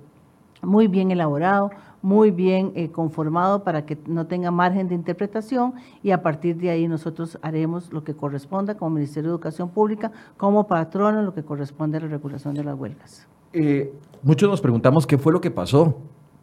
muy 0.62 0.86
bien 0.86 1.10
elaborado, 1.10 1.70
muy 2.02 2.30
bien 2.30 2.72
eh, 2.74 2.90
conformado 2.90 3.62
para 3.62 3.84
que 3.84 3.98
no 4.06 4.26
tenga 4.26 4.50
margen 4.50 4.88
de 4.88 4.94
interpretación 4.94 5.74
y 6.02 6.10
a 6.12 6.22
partir 6.22 6.56
de 6.56 6.70
ahí 6.70 6.88
nosotros 6.88 7.38
haremos 7.42 7.92
lo 7.92 8.04
que 8.04 8.14
corresponda 8.14 8.76
como 8.76 8.96
Ministerio 8.96 9.30
de 9.30 9.34
Educación 9.34 9.70
Pública, 9.70 10.12
como 10.36 10.66
patrono, 10.66 11.22
lo 11.22 11.34
que 11.34 11.42
corresponde 11.42 11.98
a 11.98 12.00
la 12.00 12.08
regulación 12.08 12.54
de 12.54 12.64
las 12.64 12.78
huelgas. 12.78 13.26
Eh, 13.52 13.92
muchos 14.22 14.48
nos 14.48 14.60
preguntamos 14.60 15.06
qué 15.06 15.18
fue 15.18 15.32
lo 15.32 15.40
que 15.40 15.50
pasó 15.50 15.96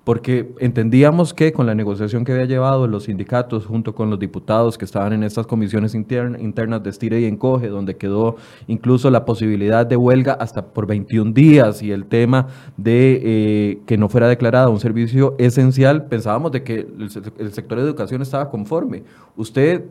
porque 0.07 0.53
entendíamos 0.59 1.33
que 1.33 1.51
con 1.51 1.65
la 1.65 1.75
negociación 1.75 2.23
que 2.23 2.31
había 2.31 2.45
llevado 2.45 2.87
los 2.87 3.03
sindicatos 3.03 3.65
junto 3.65 3.93
con 3.93 4.09
los 4.09 4.17
diputados 4.17 4.77
que 4.77 4.85
estaban 4.85 5.11
en 5.11 5.21
estas 5.21 5.45
comisiones 5.45 5.95
internas 5.95 6.81
de 6.81 6.89
estire 6.89 7.19
y 7.19 7.25
encoge, 7.25 7.67
donde 7.67 7.97
quedó 7.97 8.37
incluso 8.67 9.11
la 9.11 9.25
posibilidad 9.25 9.85
de 9.85 9.97
huelga 9.97 10.31
hasta 10.31 10.67
por 10.67 10.87
21 10.87 11.33
días 11.33 11.83
y 11.83 11.91
el 11.91 12.05
tema 12.05 12.47
de 12.77 13.21
eh, 13.21 13.79
que 13.85 13.97
no 13.97 14.07
fuera 14.07 14.29
declarado 14.29 14.71
un 14.71 14.79
servicio 14.79 15.35
esencial, 15.39 16.05
pensábamos 16.05 16.53
de 16.53 16.63
que 16.63 16.87
el, 16.97 17.09
sector 17.51 17.77
de 17.77 17.83
educación 17.83 18.21
estaba 18.21 18.49
conforme. 18.49 19.03
Usted 19.35 19.83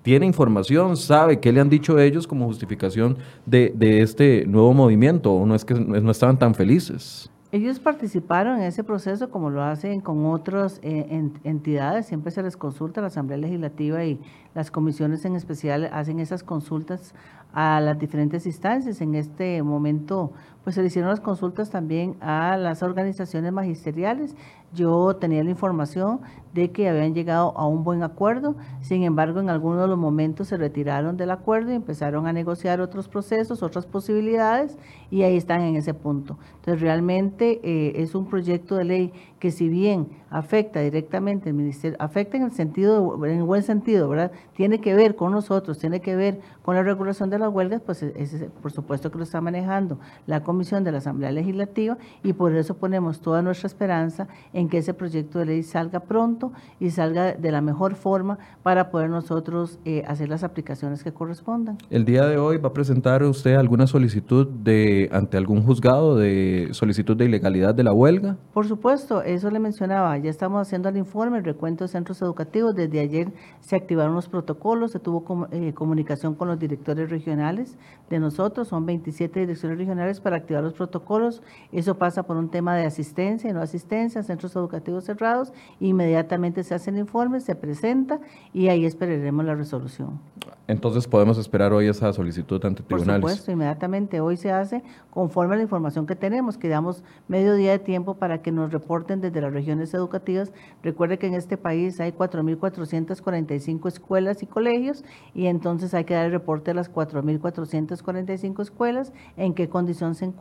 tiene 0.00 0.24
información, 0.24 0.96
sabe 0.96 1.38
qué 1.38 1.52
le 1.52 1.60
han 1.60 1.68
dicho 1.68 1.98
ellos 1.98 2.26
como 2.26 2.46
justificación 2.46 3.18
de, 3.44 3.74
de 3.76 4.00
este 4.00 4.46
nuevo 4.46 4.72
movimiento, 4.72 5.34
o 5.34 5.44
no 5.44 5.54
es 5.54 5.66
que 5.66 5.74
no 5.74 6.10
estaban 6.10 6.38
tan 6.38 6.54
felices. 6.54 7.30
Ellos 7.54 7.78
participaron 7.78 8.56
en 8.56 8.64
ese 8.64 8.82
proceso 8.82 9.30
como 9.30 9.48
lo 9.48 9.62
hacen 9.62 10.00
con 10.00 10.26
otras 10.26 10.80
eh, 10.82 11.30
entidades, 11.44 12.06
siempre 12.06 12.32
se 12.32 12.42
les 12.42 12.56
consulta, 12.56 13.00
la 13.00 13.06
Asamblea 13.06 13.38
Legislativa 13.38 14.04
y 14.04 14.18
las 14.56 14.72
comisiones 14.72 15.24
en 15.24 15.36
especial 15.36 15.88
hacen 15.92 16.18
esas 16.18 16.42
consultas 16.42 17.14
a 17.52 17.80
las 17.80 17.96
diferentes 17.96 18.44
instancias. 18.46 19.00
En 19.00 19.14
este 19.14 19.62
momento, 19.62 20.32
pues 20.64 20.74
se 20.74 20.80
le 20.80 20.88
hicieron 20.88 21.10
las 21.10 21.20
consultas 21.20 21.70
también 21.70 22.16
a 22.20 22.56
las 22.56 22.82
organizaciones 22.82 23.52
magisteriales. 23.52 24.34
Yo 24.72 25.14
tenía 25.16 25.44
la 25.44 25.50
información 25.50 26.20
de 26.52 26.72
que 26.72 26.88
habían 26.88 27.14
llegado 27.14 27.56
a 27.56 27.66
un 27.66 27.84
buen 27.84 28.02
acuerdo, 28.02 28.56
sin 28.80 29.02
embargo, 29.02 29.40
en 29.40 29.50
algunos 29.50 29.80
de 29.82 29.88
los 29.88 29.98
momentos 29.98 30.48
se 30.48 30.56
retiraron 30.56 31.16
del 31.16 31.30
acuerdo 31.30 31.70
y 31.70 31.74
empezaron 31.74 32.26
a 32.26 32.32
negociar 32.32 32.80
otros 32.80 33.08
procesos, 33.08 33.62
otras 33.62 33.86
posibilidades, 33.86 34.78
y 35.10 35.22
ahí 35.22 35.36
están 35.36 35.60
en 35.60 35.76
ese 35.76 35.94
punto. 35.94 36.38
Entonces, 36.56 36.80
realmente 36.80 37.60
eh, 37.62 38.02
es 38.02 38.14
un 38.14 38.26
proyecto 38.26 38.76
de 38.76 38.84
ley 38.84 39.12
que 39.38 39.50
si 39.50 39.68
bien 39.68 40.08
afecta 40.30 40.80
directamente 40.80 41.50
el 41.50 41.54
ministerio, 41.54 41.96
afecta 42.00 42.36
en 42.36 42.44
el 42.44 42.52
sentido, 42.52 43.24
en 43.26 43.38
el 43.38 43.42
buen 43.42 43.62
sentido, 43.62 44.08
¿verdad? 44.08 44.32
Tiene 44.54 44.80
que 44.80 44.94
ver 44.94 45.16
con 45.16 45.32
nosotros, 45.32 45.78
tiene 45.78 46.00
que 46.00 46.16
ver 46.16 46.40
con 46.62 46.74
la 46.74 46.82
regulación 46.82 47.30
de 47.30 47.38
las 47.38 47.52
huelgas, 47.52 47.82
pues 47.82 48.02
ese, 48.02 48.46
por 48.62 48.72
supuesto 48.72 49.10
que 49.10 49.18
lo 49.18 49.24
está 49.24 49.40
manejando 49.40 49.98
la 50.26 50.42
Comisión 50.54 50.84
de 50.84 50.92
la 50.92 50.98
Asamblea 50.98 51.32
Legislativa 51.32 51.98
y 52.22 52.32
por 52.32 52.54
eso 52.54 52.76
ponemos 52.76 53.20
toda 53.20 53.42
nuestra 53.42 53.66
esperanza 53.66 54.28
en 54.52 54.68
que 54.68 54.78
ese 54.78 54.94
proyecto 54.94 55.40
de 55.40 55.46
ley 55.46 55.62
salga 55.64 55.98
pronto 55.98 56.52
y 56.78 56.90
salga 56.90 57.32
de 57.32 57.50
la 57.50 57.60
mejor 57.60 57.96
forma 57.96 58.38
para 58.62 58.92
poder 58.92 59.10
nosotros 59.10 59.80
eh, 59.84 60.04
hacer 60.06 60.28
las 60.28 60.44
aplicaciones 60.44 61.02
que 61.02 61.12
correspondan. 61.12 61.76
El 61.90 62.04
día 62.04 62.24
de 62.26 62.38
hoy 62.38 62.58
va 62.58 62.68
a 62.68 62.72
presentar 62.72 63.24
usted 63.24 63.56
alguna 63.56 63.88
solicitud 63.88 64.46
de 64.46 65.10
ante 65.10 65.36
algún 65.36 65.64
juzgado 65.64 66.16
de 66.16 66.68
solicitud 66.70 67.16
de 67.16 67.24
ilegalidad 67.24 67.74
de 67.74 67.82
la 67.82 67.92
huelga? 67.92 68.36
Por 68.52 68.68
supuesto, 68.68 69.22
eso 69.22 69.50
le 69.50 69.58
mencionaba, 69.58 70.16
ya 70.18 70.30
estamos 70.30 70.62
haciendo 70.62 70.88
el 70.88 70.96
informe, 70.96 71.38
el 71.38 71.44
recuento 71.44 71.82
de 71.82 71.88
centros 71.88 72.22
educativos, 72.22 72.76
desde 72.76 73.00
ayer 73.00 73.32
se 73.58 73.74
activaron 73.74 74.14
los 74.14 74.28
protocolos, 74.28 74.92
se 74.92 75.00
tuvo 75.00 75.48
eh, 75.50 75.72
comunicación 75.74 76.36
con 76.36 76.46
los 76.46 76.60
directores 76.60 77.10
regionales 77.10 77.76
de 78.08 78.20
nosotros, 78.20 78.68
son 78.68 78.86
27 78.86 79.40
direcciones 79.40 79.78
regionales 79.78 80.20
para 80.20 80.43
activar 80.44 80.62
los 80.62 80.72
protocolos, 80.72 81.42
eso 81.72 81.96
pasa 81.96 82.22
por 82.22 82.36
un 82.36 82.48
tema 82.48 82.76
de 82.76 82.86
asistencia 82.86 83.50
y 83.50 83.52
no 83.52 83.60
asistencia, 83.60 84.22
centros 84.22 84.54
educativos 84.56 85.04
cerrados, 85.04 85.52
inmediatamente 85.80 86.62
se 86.62 86.74
hace 86.74 86.90
el 86.90 86.98
informe, 86.98 87.40
se 87.40 87.54
presenta 87.54 88.20
y 88.52 88.68
ahí 88.68 88.84
esperaremos 88.84 89.44
la 89.44 89.54
resolución. 89.54 90.20
Entonces 90.66 91.06
podemos 91.06 91.36
esperar 91.36 91.72
hoy 91.72 91.88
esa 91.88 92.12
solicitud 92.12 92.64
ante 92.64 92.82
tribunales. 92.82 93.20
Por 93.20 93.30
supuesto, 93.30 93.52
inmediatamente 93.52 94.20
hoy 94.20 94.36
se 94.36 94.50
hace 94.50 94.82
conforme 95.10 95.54
a 95.54 95.56
la 95.58 95.62
información 95.62 96.06
que 96.06 96.16
tenemos, 96.16 96.56
que 96.56 96.68
damos 96.68 97.04
medio 97.28 97.54
día 97.54 97.72
de 97.72 97.78
tiempo 97.78 98.14
para 98.14 98.40
que 98.40 98.50
nos 98.50 98.72
reporten 98.72 99.20
desde 99.20 99.40
las 99.40 99.52
regiones 99.52 99.92
educativas. 99.92 100.52
Recuerde 100.82 101.18
que 101.18 101.26
en 101.26 101.34
este 101.34 101.56
país 101.56 102.00
hay 102.00 102.12
4.445 102.12 103.88
escuelas 103.88 104.42
y 104.42 104.46
colegios 104.46 105.04
y 105.34 105.46
entonces 105.46 105.92
hay 105.94 106.04
que 106.04 106.14
dar 106.14 106.26
el 106.26 106.32
reporte 106.32 106.70
a 106.70 106.74
las 106.74 106.92
4.445 106.92 108.62
escuelas, 108.62 109.12
en 109.36 109.54
qué 109.54 109.68
condición 109.68 110.14
se 110.14 110.24
encuentran, 110.24 110.33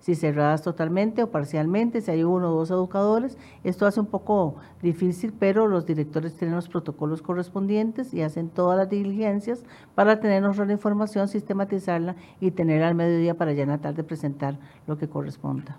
si 0.00 0.14
cerradas 0.14 0.62
totalmente 0.62 1.22
o 1.22 1.30
parcialmente, 1.30 2.00
si 2.00 2.10
hay 2.10 2.24
uno 2.24 2.50
o 2.50 2.54
dos 2.54 2.70
educadores. 2.70 3.38
Esto 3.64 3.86
hace 3.86 4.00
un 4.00 4.06
poco 4.06 4.56
difícil, 4.82 5.32
pero 5.38 5.66
los 5.66 5.86
directores 5.86 6.34
tienen 6.34 6.56
los 6.56 6.68
protocolos 6.68 7.22
correspondientes 7.22 8.12
y 8.14 8.22
hacen 8.22 8.48
todas 8.48 8.76
las 8.78 8.88
diligencias 8.88 9.64
para 9.94 10.20
tenernos 10.20 10.58
la 10.58 10.72
información, 10.72 11.28
sistematizarla 11.28 12.16
y 12.40 12.50
tener 12.50 12.82
al 12.82 12.94
mediodía 12.94 13.34
para 13.34 13.52
ya 13.52 13.62
en 13.62 13.70
la 13.70 13.78
tarde 13.78 14.04
presentar 14.04 14.58
lo 14.86 14.98
que 14.98 15.08
corresponda. 15.08 15.78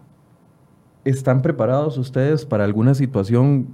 ¿Están 1.06 1.41
preparados 1.41 1.98
ustedes 1.98 2.46
para 2.46 2.65
alguna 2.65 2.94
situación, 2.94 3.68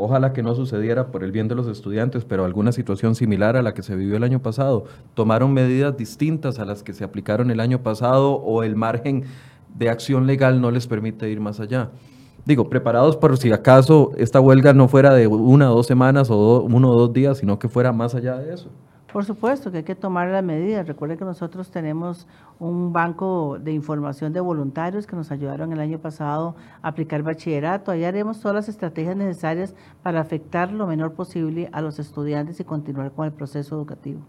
ojalá 0.00 0.32
que 0.32 0.42
no 0.42 0.54
sucediera 0.54 1.08
por 1.08 1.22
el 1.24 1.32
bien 1.32 1.48
de 1.48 1.54
los 1.54 1.66
estudiantes, 1.68 2.24
pero 2.24 2.44
alguna 2.44 2.72
situación 2.72 3.14
similar 3.14 3.56
a 3.56 3.62
la 3.62 3.74
que 3.74 3.82
se 3.82 3.94
vivió 3.96 4.16
el 4.16 4.24
año 4.24 4.40
pasado? 4.40 4.84
¿Tomaron 5.14 5.52
medidas 5.52 5.96
distintas 5.96 6.58
a 6.58 6.64
las 6.64 6.82
que 6.82 6.92
se 6.92 7.04
aplicaron 7.04 7.50
el 7.50 7.60
año 7.60 7.82
pasado 7.82 8.32
o 8.32 8.62
el 8.62 8.76
margen 8.76 9.24
de 9.76 9.88
acción 9.88 10.26
legal 10.26 10.60
no 10.60 10.70
les 10.70 10.86
permite 10.86 11.30
ir 11.30 11.40
más 11.40 11.60
allá? 11.60 11.90
digo, 12.44 12.68
preparados 12.68 13.16
por 13.16 13.36
si 13.36 13.52
acaso 13.52 14.12
esta 14.16 14.40
huelga 14.40 14.72
no 14.72 14.88
fuera 14.88 15.14
de 15.14 15.26
una 15.26 15.70
o 15.70 15.76
dos 15.76 15.86
semanas 15.86 16.30
o 16.30 16.62
uno 16.62 16.90
o 16.90 16.98
dos 16.98 17.12
días, 17.12 17.38
sino 17.38 17.58
que 17.58 17.68
fuera 17.68 17.92
más 17.92 18.14
allá 18.14 18.36
de 18.36 18.54
eso. 18.54 18.68
Por 19.12 19.24
supuesto 19.24 19.72
que 19.72 19.78
hay 19.78 19.84
que 19.84 19.96
tomar 19.96 20.28
las 20.28 20.44
medidas. 20.44 20.86
Recuerde 20.86 21.16
que 21.16 21.24
nosotros 21.24 21.70
tenemos 21.70 22.28
un 22.60 22.92
banco 22.92 23.58
de 23.60 23.72
información 23.72 24.32
de 24.32 24.40
voluntarios 24.40 25.06
que 25.06 25.16
nos 25.16 25.32
ayudaron 25.32 25.72
el 25.72 25.80
año 25.80 25.98
pasado 25.98 26.54
a 26.80 26.88
aplicar 26.88 27.22
bachillerato. 27.22 27.90
Ahí 27.90 28.04
haremos 28.04 28.40
todas 28.40 28.54
las 28.54 28.68
estrategias 28.68 29.16
necesarias 29.16 29.74
para 30.02 30.20
afectar 30.20 30.70
lo 30.70 30.86
menor 30.86 31.14
posible 31.14 31.68
a 31.72 31.80
los 31.80 31.98
estudiantes 31.98 32.60
y 32.60 32.64
continuar 32.64 33.10
con 33.10 33.26
el 33.26 33.32
proceso 33.32 33.74
educativo. 33.74 34.20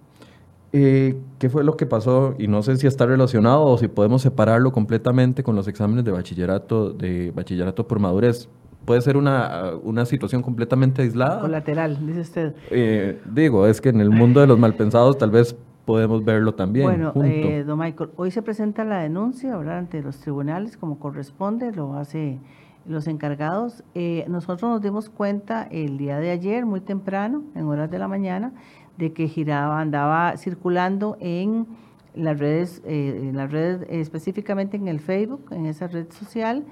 Eh, 0.74 1.22
¿Qué 1.38 1.50
fue 1.50 1.64
lo 1.64 1.76
que 1.76 1.86
pasó? 1.86 2.34
Y 2.40 2.48
no 2.48 2.64
sé 2.64 2.78
si 2.78 2.88
está 2.88 3.06
relacionado 3.06 3.64
o 3.66 3.78
si 3.78 3.88
podemos 3.88 4.22
separarlo 4.22 4.72
completamente 4.72 5.44
con 5.44 5.56
los 5.56 5.68
exámenes 5.68 6.06
de 6.06 6.12
bachillerato, 6.12 6.92
de 6.92 7.32
bachillerato 7.32 7.88
por 7.88 8.00
madurez. 8.00 8.50
¿Puede 8.86 9.02
ser 9.02 9.18
una, 9.18 9.72
una 9.84 10.06
situación 10.06 10.42
completamente 10.42 11.02
aislada? 11.02 11.40
Colateral, 11.40 12.06
dice 12.06 12.22
usted. 12.22 12.56
Eh, 12.72 13.22
digo, 13.32 13.68
es 13.68 13.80
que 13.80 13.90
en 13.90 14.02
el 14.02 14.10
mundo 14.10 14.42
de 14.42 14.48
los 14.48 14.58
malpensados 14.58 15.18
tal 15.18 15.32
vez 15.32 15.56
podemos 15.86 16.24
verlo 16.24 16.54
también. 16.54 16.86
Bueno, 16.86 17.14
eh, 17.24 17.64
don 17.66 17.80
Michael, 17.80 18.12
hoy 18.16 18.32
se 18.32 18.42
presenta 18.42 18.84
la 18.84 19.00
denuncia 19.00 19.56
¿verdad? 19.56 19.78
ante 19.80 20.02
los 20.02 20.18
tribunales 20.18 20.78
como 20.78 21.00
corresponde, 21.00 21.72
lo 21.72 21.96
hace 21.96 22.40
los 22.86 23.08
encargados. 23.08 23.84
nosotros 24.28 24.72
nos 24.72 24.82
dimos 24.82 25.10
cuenta 25.10 25.68
el 25.70 25.98
día 25.98 26.18
de 26.18 26.32
ayer, 26.32 26.66
muy 26.66 26.82
temprano, 26.82 27.44
en 27.56 27.66
horas 27.66 27.92
de 27.92 28.00
la 28.00 28.08
mañana, 28.08 28.54
de 28.98 29.14
que 29.14 29.28
giraba, 29.28 29.80
andaba 29.80 30.38
circulando 30.38 31.18
en 31.20 31.68
las 32.14 32.40
redes, 32.40 32.82
eh, 32.86 33.28
en 33.30 33.38
las 33.38 33.52
redes 33.52 33.86
específicamente 33.90 34.78
en 34.78 34.88
el 34.88 35.00
Facebook, 35.00 35.46
en 35.52 35.66
esa 35.66 35.88
red 35.88 36.12
social, 36.12 36.66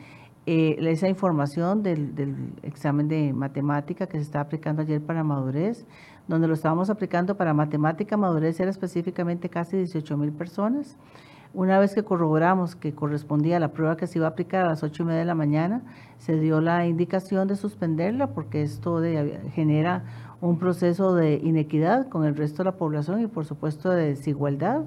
eh, 0.51 0.77
esa 0.89 1.07
información 1.07 1.83
del, 1.83 2.15
del, 2.15 2.35
examen 2.63 3.07
de 3.07 3.33
matemática 3.33 4.07
que 4.07 4.17
se 4.17 4.23
está 4.23 4.41
aplicando 4.41 4.81
ayer 4.81 4.99
para 4.99 5.23
madurez, 5.23 5.85
donde 6.27 6.47
lo 6.47 6.55
estábamos 6.55 6.89
aplicando 6.89 7.37
para 7.37 7.53
matemática 7.53 8.17
madurez 8.17 8.59
era 8.59 8.71
específicamente 8.71 9.47
casi 9.47 9.77
18 9.77 10.17
mil 10.17 10.31
personas. 10.31 10.97
Una 11.53 11.77
vez 11.77 11.93
que 11.93 12.01
corroboramos 12.01 12.75
que 12.75 12.95
correspondía 12.95 13.57
a 13.57 13.59
la 13.59 13.73
prueba 13.73 13.95
que 13.95 14.07
se 14.07 14.17
iba 14.17 14.25
a 14.25 14.31
aplicar 14.31 14.65
a 14.65 14.69
las 14.69 14.81
8 14.81 15.03
y 15.03 15.05
media 15.05 15.19
de 15.19 15.25
la 15.25 15.35
mañana, 15.35 15.83
se 16.17 16.39
dio 16.39 16.61
la 16.61 16.87
indicación 16.87 17.47
de 17.47 17.55
suspenderla 17.55 18.33
porque 18.33 18.63
esto 18.63 19.03
genera 19.53 20.03
un 20.41 20.57
proceso 20.57 21.13
de 21.13 21.35
inequidad 21.43 22.09
con 22.09 22.25
el 22.25 22.35
resto 22.35 22.63
de 22.63 22.71
la 22.71 22.77
población 22.77 23.21
y 23.21 23.27
por 23.27 23.45
supuesto 23.45 23.91
de 23.91 24.07
desigualdad. 24.07 24.85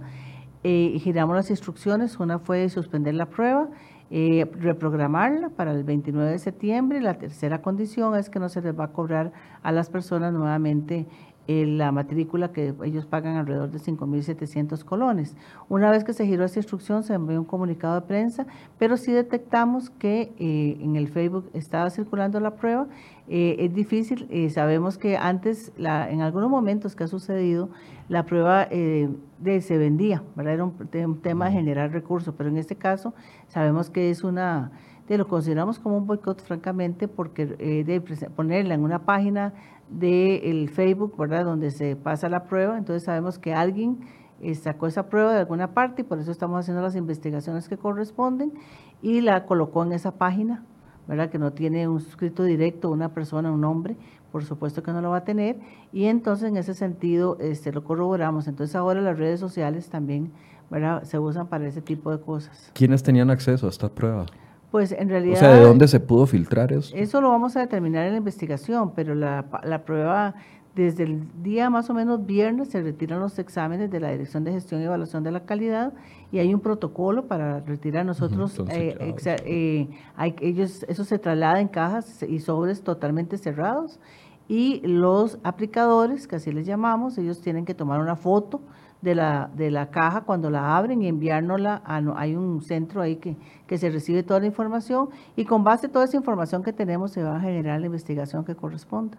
Eh, 0.65 0.99
giramos 1.01 1.37
las 1.37 1.51
instrucciones, 1.51 2.19
una 2.19 2.41
fue 2.41 2.69
suspender 2.69 3.15
la 3.15 3.27
prueba, 3.27 3.69
eh, 4.15 4.45
reprogramarla 4.61 5.49
para 5.49 5.73
el 5.73 5.85
29 5.85 6.33
de 6.33 6.39
septiembre. 6.39 7.01
La 7.01 7.15
tercera 7.15 7.63
condición 7.63 8.15
es 8.15 8.29
que 8.29 8.39
no 8.39 8.51
se 8.51 8.61
les 8.61 8.79
va 8.79 8.85
a 8.85 8.93
cobrar 8.93 9.33
a 9.63 9.73
las 9.73 9.89
personas 9.89 10.35
nuevamente 10.35 11.07
la 11.49 11.91
matrícula 11.91 12.53
que 12.53 12.75
ellos 12.85 13.05
pagan 13.07 13.37
alrededor 13.37 13.71
de 13.71 13.79
5.700 13.79 14.85
colones. 14.85 15.37
Una 15.69 15.91
vez 15.91 16.05
que 16.05 16.13
se 16.13 16.27
giró 16.27 16.45
esta 16.45 16.61
instrucción, 16.61 17.03
se 17.03 17.15
envió 17.15 17.39
un 17.39 17.45
comunicado 17.45 17.97
de 17.97 18.07
prensa, 18.07 18.47
pero 18.79 18.97
sí 18.97 19.13
detectamos 19.13 19.91
que 19.91 20.33
eh, 20.39 20.79
en 20.81 20.97
el 20.97 21.09
Facebook 21.09 21.51
estaba 21.53 21.91
circulando 21.91 22.39
la 22.41 22.55
prueba. 22.55 22.87
Eh, 23.29 23.57
es 23.59 23.75
difícil, 23.75 24.27
eh, 24.31 24.51
sabemos 24.51 24.99
que 24.99 25.17
antes, 25.17 25.73
la, 25.77 26.11
en 26.11 26.21
algunos 26.21 26.49
momentos 26.49 26.95
que 26.95 27.05
ha 27.05 27.09
sucedido, 27.09 27.71
la 28.09 28.25
prueba 28.25 28.67
de, 28.67 29.61
se 29.63 29.79
vendía, 29.79 30.23
¿verdad? 30.37 30.55
era 30.55 30.65
un, 30.65 31.21
tema 31.21 31.47
de 31.47 31.53
generar 31.53 31.93
recursos, 31.93 32.35
pero 32.37 32.51
en 32.51 32.59
este 32.59 32.77
caso 32.77 33.15
sabemos 33.49 33.91
que 33.91 34.11
es 34.11 34.23
una 34.23 34.71
de 35.09 35.19
lo 35.19 35.27
consideramos 35.27 35.79
como 35.79 35.97
un 35.97 36.07
boicot, 36.07 36.43
francamente, 36.43 37.09
porque 37.09 37.47
de 37.47 38.01
ponerla 38.35 38.75
en 38.75 38.83
una 38.83 39.01
página 39.05 39.53
del 39.89 40.69
Facebook, 40.71 41.17
¿verdad? 41.17 41.45
Donde 41.45 41.71
se 41.71 41.97
pasa 41.97 42.29
la 42.29 42.45
prueba. 42.45 42.79
Entonces 42.79 43.05
sabemos 43.05 43.39
que 43.39 43.55
alguien 43.55 43.99
eh, 44.41 44.55
sacó 44.55 44.87
esa 44.87 45.09
prueba 45.09 45.33
de 45.33 45.41
alguna 45.41 45.73
parte 45.75 46.03
y 46.03 46.05
por 46.05 46.19
eso 46.19 46.31
estamos 46.31 46.59
haciendo 46.59 46.83
las 46.83 46.97
investigaciones 46.97 47.69
que 47.69 47.77
corresponden 47.77 48.53
y 49.01 49.21
la 49.21 49.47
colocó 49.47 49.85
en 49.85 49.93
esa 49.93 50.13
página, 50.13 50.65
¿verdad? 51.07 51.31
Que 51.31 51.39
no 51.39 51.53
tiene 51.53 51.87
un 51.89 51.99
escrito 51.99 52.43
directo, 52.45 52.91
una 52.91 53.11
persona, 53.11 53.53
un 53.53 53.61
nombre, 53.61 53.97
por 54.31 54.45
supuesto 54.45 54.83
que 54.83 54.93
no 54.93 55.01
lo 55.01 55.11
va 55.11 55.19
a 55.19 55.25
tener. 55.25 55.61
Y 55.93 56.07
entonces 56.07 56.49
en 56.49 56.57
ese 56.57 56.75
sentido 56.75 57.37
este, 57.41 57.73
lo 57.73 57.85
corroboramos. 57.85 58.49
Entonces 58.49 58.75
ahora 58.75 59.01
las 59.01 59.19
redes 59.19 59.39
sociales 59.39 59.89
también, 59.89 60.33
¿verdad? 60.71 61.03
Se 61.05 61.19
usan 61.19 61.49
para 61.49 61.67
ese 61.67 61.83
tipo 61.83 62.11
de 62.11 62.21
cosas. 62.21 62.71
¿Quiénes 62.75 63.03
tenían 63.03 63.31
acceso 63.31 63.67
a 63.67 63.71
esta 63.71 63.89
prueba? 63.89 64.27
Pues 64.73 64.91
en 64.91 65.11
realidad... 65.11 65.37
O 65.37 65.39
sea, 65.39 65.55
¿de 65.55 65.61
dónde 65.61 65.87
se 65.87 66.01
pudo 66.01 66.27
filtrar 66.27 66.73
eso? 66.73 66.97
Eso 66.97 67.21
lo 67.21 67.29
vamos 67.29 67.57
a 67.57 67.61
determinar 67.61 68.07
en 68.07 68.13
la 68.13 68.19
investigación, 68.19 68.93
pero 68.95 69.15
la, 69.15 69.45
la 69.65 69.85
prueba, 69.85 70.35
desde 70.75 71.05
el 71.05 71.29
día 71.43 71.69
más 71.69 71.91
o 71.91 71.95
menos 71.95 72.25
viernes, 72.25 72.71
se 72.71 72.81
retiran 72.81 73.21
los 73.21 73.39
exámenes 73.39 73.91
de 73.91 74.01
la 74.01 74.11
Dirección 74.11 74.45
de 74.45 74.53
Gestión 74.53 74.81
y 74.81 74.85
Evaluación 74.85 75.25
de 75.25 75.31
la 75.31 75.45
Calidad 75.45 75.93
y 76.33 76.39
hay 76.39 76.55
un 76.55 76.61
protocolo 76.61 77.27
para 77.27 77.61
retirar 77.61 78.07
nosotros. 78.07 78.59
Eh, 78.71 79.15
eh, 79.45 79.89
hay, 80.17 80.35
ellos, 80.41 80.87
eso 80.89 81.05
se 81.05 81.19
traslada 81.19 81.61
en 81.61 81.69
cajas 81.69 82.23
y 82.27 82.39
sobres 82.39 82.83
totalmente 82.83 83.37
cerrados 83.37 84.01
y 84.49 84.81
los 84.87 85.39
aplicadores, 85.45 86.27
que 86.27 86.37
así 86.37 86.51
les 86.51 86.67
llamamos, 86.67 87.19
ellos 87.19 87.43
tienen 87.43 87.67
que 87.67 87.75
tomar 87.75 88.01
una 88.01 88.17
foto 88.17 88.63
de 89.03 89.17
la, 89.17 89.51
de 89.55 89.71
la 89.71 89.91
caja 89.91 90.23
cuando 90.23 90.49
la 90.49 90.77
abren 90.77 91.03
y 91.03 91.09
enviárnosla 91.09 91.83
a, 91.85 92.01
hay 92.17 92.37
un 92.37 92.63
centro 92.63 93.03
ahí 93.03 93.17
que, 93.17 93.37
que 93.67 93.77
se 93.77 93.91
recibe 93.91 94.23
toda 94.23 94.41
la 94.41 94.47
información 94.47 95.11
y 95.37 95.45
con 95.45 95.65
base 95.65 95.89
a 95.89 95.91
toda 95.91 96.05
esa 96.05 96.17
información 96.17 96.63
que 96.63 96.73
tenemos 96.73 97.11
se 97.11 97.23
va 97.23 97.37
a 97.37 97.41
generar 97.41 97.81
la 97.81 97.87
investigación 97.87 98.45
que 98.45 98.55
corresponda. 98.55 99.19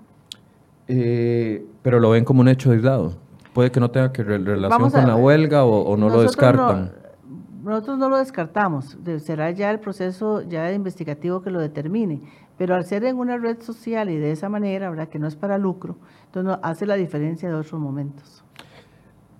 Eh, 0.87 1.65
pero 1.81 1.99
lo 1.99 2.09
ven 2.09 2.23
como 2.23 2.41
un 2.41 2.47
hecho 2.47 2.71
aislado. 2.71 3.13
Puede 3.53 3.71
que 3.71 3.79
no 3.79 3.91
tenga 3.91 4.11
que 4.11 4.23
relación 4.23 4.89
con 4.89 5.07
la 5.07 5.15
huelga 5.15 5.65
o, 5.65 5.95
no 5.95 6.09
lo 6.09 6.21
descartan. 6.21 6.91
nosotros 7.63 7.99
no 7.99 8.09
lo 8.09 8.17
descartamos, 8.17 8.97
será 9.19 9.51
ya 9.51 9.69
el 9.69 9.79
proceso 9.79 10.41
ya 10.41 10.71
investigativo 10.71 11.41
que 11.41 11.51
lo 11.51 11.59
determine, 11.59 12.21
pero 12.57 12.73
al 12.73 12.83
ser 12.83 13.03
en 13.03 13.17
una 13.17 13.37
red 13.37 13.61
social 13.61 14.09
y 14.09 14.17
de 14.17 14.31
esa 14.31 14.49
manera, 14.49 14.89
¿verdad? 14.89 15.07
que 15.07 15.19
no 15.19 15.27
es 15.27 15.35
para 15.35 15.59
lucro, 15.59 15.97
entonces 16.25 16.57
hace 16.63 16.87
la 16.87 16.95
diferencia 16.95 17.47
de 17.47 17.55
otros 17.55 17.79
momentos. 17.79 18.42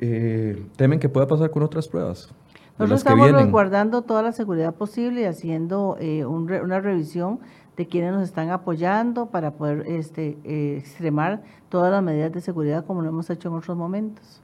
Eh, 0.06 0.62
temen 0.76 1.00
que 1.00 1.08
pueda 1.08 1.28
pasar 1.28 1.50
con 1.50 1.64
otras 1.64 1.88
pruebas. 1.88 2.30
Nosotros 2.78 3.00
estamos 3.00 3.52
guardando 3.52 4.02
toda 4.02 4.22
la 4.22 4.34
seguridad 4.34 4.76
posible 4.76 5.22
y 5.22 5.24
haciendo 5.24 5.96
eh, 5.98 6.26
una 6.26 6.82
revisión 6.82 7.40
de 7.78 7.88
quienes 7.88 8.12
nos 8.12 8.24
están 8.24 8.50
apoyando 8.50 9.28
para 9.28 9.52
poder 9.52 9.86
este, 9.88 10.38
eh, 10.44 10.76
extremar 10.80 11.44
todas 11.70 11.90
las 11.90 12.04
medidas 12.04 12.34
de 12.34 12.42
seguridad 12.42 12.86
como 12.86 13.02
lo 13.02 13.08
hemos 13.08 13.30
hecho 13.30 13.48
en 13.48 13.56
otros 13.56 13.78
momentos. 13.78 14.42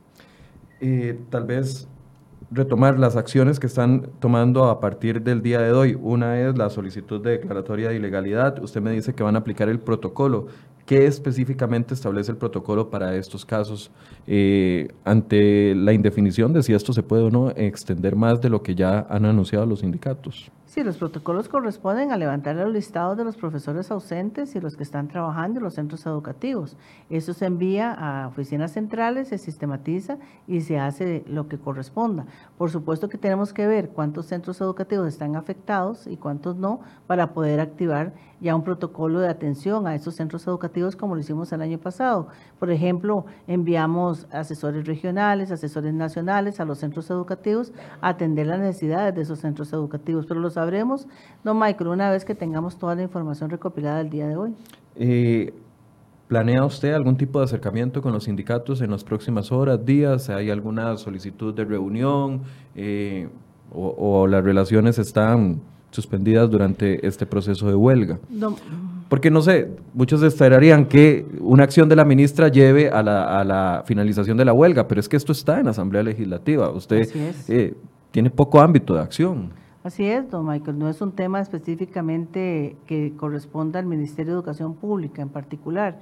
tal 1.30 1.43
vez 1.43 1.89
retomar 2.52 2.98
las 2.98 3.17
acciones 3.17 3.60
que 3.60 3.67
están 3.67 4.10
tomando 4.19 4.69
a 4.69 4.80
partir 4.80 5.24
del 5.24 5.41
día 5.41 5.60
de 5.60 5.74
hoy. 5.74 5.98
Una 6.02 6.39
es 6.39 6.58
la 6.58 6.69
solicitud 6.69 7.22
de 7.22 7.32
declaratoria 7.32 7.89
de 7.89 7.98
ilegalidad. 7.98 8.63
Usted 8.63 8.82
me 8.82 8.91
dice 8.91 9.13
que 9.13 9.24
van 9.24 9.36
a 9.36 9.39
aplicar 9.39 9.67
el 9.67 9.80
protocolo. 9.80 10.48
¿Qué 10.89 11.06
específicamente 11.06 11.93
establece 11.93 12.32
el 12.32 12.38
protocolo 12.39 12.89
para 12.89 13.15
estos 13.15 13.45
casos 13.45 13.91
eh, 14.25 14.88
ante 15.06 15.75
la 15.75 15.93
indefinición 15.93 16.52
de 16.52 16.63
si 16.63 16.73
esto 16.73 16.93
se 16.93 17.04
puede 17.04 17.21
o 17.21 17.30
no 17.30 17.52
extender 17.52 18.15
más 18.15 18.41
de 18.41 18.49
lo 18.49 18.63
que 18.63 18.73
ya 18.73 19.06
han 19.08 19.25
anunciado 19.25 19.67
los 19.67 19.82
sindicatos? 19.82 20.52
Sí, 20.65 20.84
los 20.84 20.97
protocolos 20.97 21.49
corresponden 21.49 22.12
a 22.12 22.17
levantar 22.17 22.56
los 22.56 22.71
listados 22.71 23.17
de 23.17 23.23
los 23.23 23.36
profesores 23.36 23.89
ausentes 23.89 24.56
y 24.56 24.60
los 24.60 24.75
que 24.75 24.84
están 24.84 25.08
trabajando 25.08 25.60
en 25.60 25.63
los 25.63 25.73
centros 25.73 26.06
educativos. 26.06 26.78
Eso 27.10 27.34
se 27.34 27.45
envía 27.45 27.91
a 27.91 28.28
oficinas 28.28 28.73
centrales, 28.73 29.30
se 29.30 29.39
sistematiza 29.39 30.17
y 30.47 30.62
se 30.62 30.80
hace 30.80 31.23
lo 31.28 31.47
que 31.47 31.58
corresponda. 31.58 32.28
Por 32.58 32.69
supuesto 32.69 33.10
que 33.10 33.17
tenemos 33.17 33.52
que 33.52 33.65
ver 33.65 33.89
cuántos 33.89 34.28
centros 34.28 34.62
educativos 34.62 35.08
están 35.08 35.36
afectados 35.36 36.06
y 36.06 36.17
cuántos 36.17 36.56
no 36.56 36.82
para 37.08 37.34
poder 37.34 37.60
activar 37.60 38.13
ya 38.41 38.56
un 38.56 38.63
protocolo 38.63 39.19
de 39.19 39.28
atención 39.28 39.88
a 39.88 39.95
esos 39.95 40.15
centros 40.15 40.45
educativos 40.47 40.95
como 40.95 41.15
lo 41.15 41.21
hicimos 41.21 41.52
el 41.52 41.62
año 41.62 41.78
pasado. 41.78 42.28
Por 42.60 42.71
ejemplo, 42.71 43.25
enviamos 43.47 44.28
asesores 44.32 44.86
regionales, 44.86 45.52
asesores 45.52 45.93
nacionales 45.93 46.60
a 46.60 46.65
los 46.65 46.80
centros 46.80 47.10
educativos 47.10 47.73
a 48.02 48.10
atender 48.10 48.47
las 48.47 48.60
necesidades 48.60 49.15
de 49.15 49.21
esos 49.21 49.39
centros 49.39 49.71
educativos, 49.73 50.25
pero 50.25 50.39
los 50.39 50.54
sabremos, 50.54 51.08
don 51.43 51.60
Michael, 51.60 51.89
una 51.89 52.12
vez 52.12 52.25
que 52.25 52.36
tengamos 52.36 52.78
toda 52.78 52.95
la 52.95 53.04
información 53.04 53.49
recopilada 53.49 54.02
el 54.02 54.10
día 54.10 54.28
de 54.28 54.36
hoy. 54.36 54.56
Eh, 54.95 55.54
¿Planea 56.30 56.63
usted 56.63 56.93
algún 56.93 57.17
tipo 57.17 57.39
de 57.39 57.45
acercamiento 57.45 58.04
con 58.04 58.13
los 58.13 58.25
sindicatos 58.25 58.82
en 58.82 58.91
las 58.91 59.04
próximas 59.04 59.52
horas, 59.52 59.84
días? 59.84 60.30
¿Hay 60.30 60.52
alguna 60.52 60.95
solicitud 60.95 61.56
de 61.56 61.65
reunión 61.65 62.43
eh, 62.75 63.28
o, 63.71 64.28
las 64.28 64.43
relaciones 64.43 64.99
están 64.99 65.60
suspendidas 65.91 66.49
durante 66.49 67.06
este 67.06 67.25
proceso 67.25 67.67
de 67.67 67.75
huelga? 67.75 68.19
Porque 69.10 69.32
no 69.32 69.41
sé, 69.41 69.71
muchos 69.93 70.21
esperarían 70.21 70.86
que 70.86 71.25
una 71.39 71.63
acción 71.63 71.89
de 71.89 71.95
la 71.95 72.06
ministra 72.06 72.47
lleve 72.47 72.89
a 72.89 73.02
la, 73.02 73.84
finalización 73.86 74.38
de 74.38 74.45
la 74.45 74.54
huelga, 74.54 74.88
pero 74.88 74.99
es 74.99 75.10
que 75.10 75.17
esto 75.17 75.32
está 75.32 75.60
en 75.60 75.65
la 75.65 75.71
Asamblea 75.71 76.04
Legislativa. 76.04 76.69
Usted 76.69 77.10
eh, 77.47 77.73
tiene 78.12 78.30
poco 78.30 78.62
ámbito 78.62 78.93
de 78.93 79.02
acción. 79.02 79.52
Así 79.84 80.06
es, 80.06 80.30
don 80.30 80.45
Michael, 80.45 80.78
no 80.78 80.89
es 80.89 81.02
un 81.02 81.13
tema 81.13 81.39
específicamente 81.39 82.75
que 82.86 83.13
corresponda 83.15 83.80
al 83.80 83.86
Ministerio 83.86 84.34
de 84.34 84.39
Educación 84.39 84.75
Pública 84.75 85.21
en 85.21 85.30
particular 85.30 85.99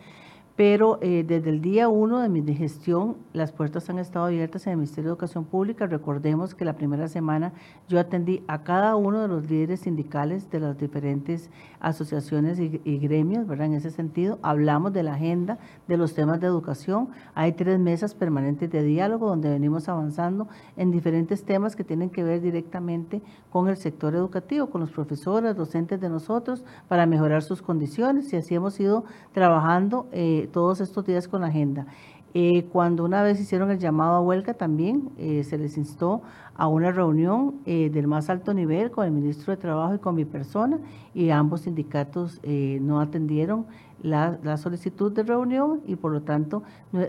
pero 0.57 0.97
eh, 1.03 1.23
desde 1.25 1.51
el 1.51 1.61
día 1.61 1.87
uno 1.87 2.19
de 2.19 2.29
mi 2.29 2.43
gestión 2.55 3.15
las 3.31 3.51
puertas 3.51 3.91
han 3.91 3.99
estado 3.99 4.25
abiertas 4.25 4.65
en 4.65 4.71
el 4.71 4.77
Ministerio 4.77 5.11
de 5.11 5.13
Educación 5.13 5.45
Pública. 5.45 5.85
Recordemos 5.85 6.55
que 6.55 6.65
la 6.65 6.73
primera 6.73 7.07
semana 7.07 7.53
yo 7.87 7.99
atendí 7.99 8.43
a 8.47 8.63
cada 8.63 8.95
uno 8.95 9.21
de 9.21 9.27
los 9.27 9.47
líderes 9.47 9.81
sindicales 9.81 10.49
de 10.49 10.59
las 10.59 10.75
diferentes 10.79 11.51
asociaciones 11.79 12.59
y, 12.59 12.97
gremios, 12.97 13.45
¿verdad? 13.45 13.67
En 13.67 13.73
ese 13.75 13.91
sentido, 13.91 14.39
hablamos 14.41 14.93
de 14.93 15.03
la 15.03 15.13
agenda 15.13 15.59
de 15.87 15.95
los 15.95 16.15
temas 16.15 16.41
de 16.41 16.47
educación. 16.47 17.09
Hay 17.35 17.51
tres 17.51 17.77
mesas 17.77 18.15
permanentes 18.15 18.71
de 18.71 18.81
diálogo 18.81 19.27
donde 19.27 19.51
venimos 19.51 19.87
avanzando 19.87 20.47
en 20.75 20.89
diferentes 20.89 21.43
temas 21.43 21.75
que 21.75 21.83
tienen 21.83 22.09
que 22.09 22.23
ver 22.23 22.41
directamente 22.41 23.21
con 23.51 23.67
el 23.67 23.77
sector 23.77 24.15
educativo, 24.15 24.71
con 24.71 24.81
los 24.81 24.89
profesores, 24.89 25.55
docentes 25.55 26.01
de 26.01 26.09
nosotros, 26.09 26.63
para 26.87 27.05
mejorar 27.05 27.43
sus 27.43 27.61
condiciones 27.61 28.33
y 28.33 28.37
así 28.37 28.55
hemos 28.55 28.79
ido 28.79 29.05
trabajando. 29.33 30.07
Eh, 30.11 30.46
todos 30.47 30.81
estos 30.81 31.05
días 31.05 31.27
con 31.27 31.41
la 31.41 31.47
agenda. 31.47 31.85
Eh, 32.33 32.65
cuando 32.71 33.05
una 33.05 33.23
vez 33.23 33.39
hicieron 33.39 33.71
el 33.71 33.79
llamado 33.79 34.15
a 34.15 34.21
huelga 34.21 34.53
también 34.53 35.09
eh, 35.17 35.43
se 35.43 35.57
les 35.57 35.77
instó 35.77 36.21
a 36.55 36.67
una 36.67 36.91
reunión 36.91 37.55
eh, 37.65 37.89
del 37.89 38.05
más 38.05 38.29
alto 38.29 38.53
nivel 38.53 38.91
con 38.91 39.05
el 39.05 39.11
ministro 39.11 39.51
de 39.51 39.57
Trabajo 39.57 39.95
y 39.95 39.99
con 39.99 40.13
mi 40.13 40.25
persona 40.25 40.77
y 41.13 41.29
ambos 41.29 41.61
sindicatos 41.61 42.41
no 42.81 42.99
atendieron 42.99 43.65
la, 44.01 44.57
solicitud 44.57 45.11
de 45.11 45.23
reunión 45.23 45.81
y 45.85 45.95
por 45.95 46.11
lo 46.11 46.21
tanto 46.21 46.63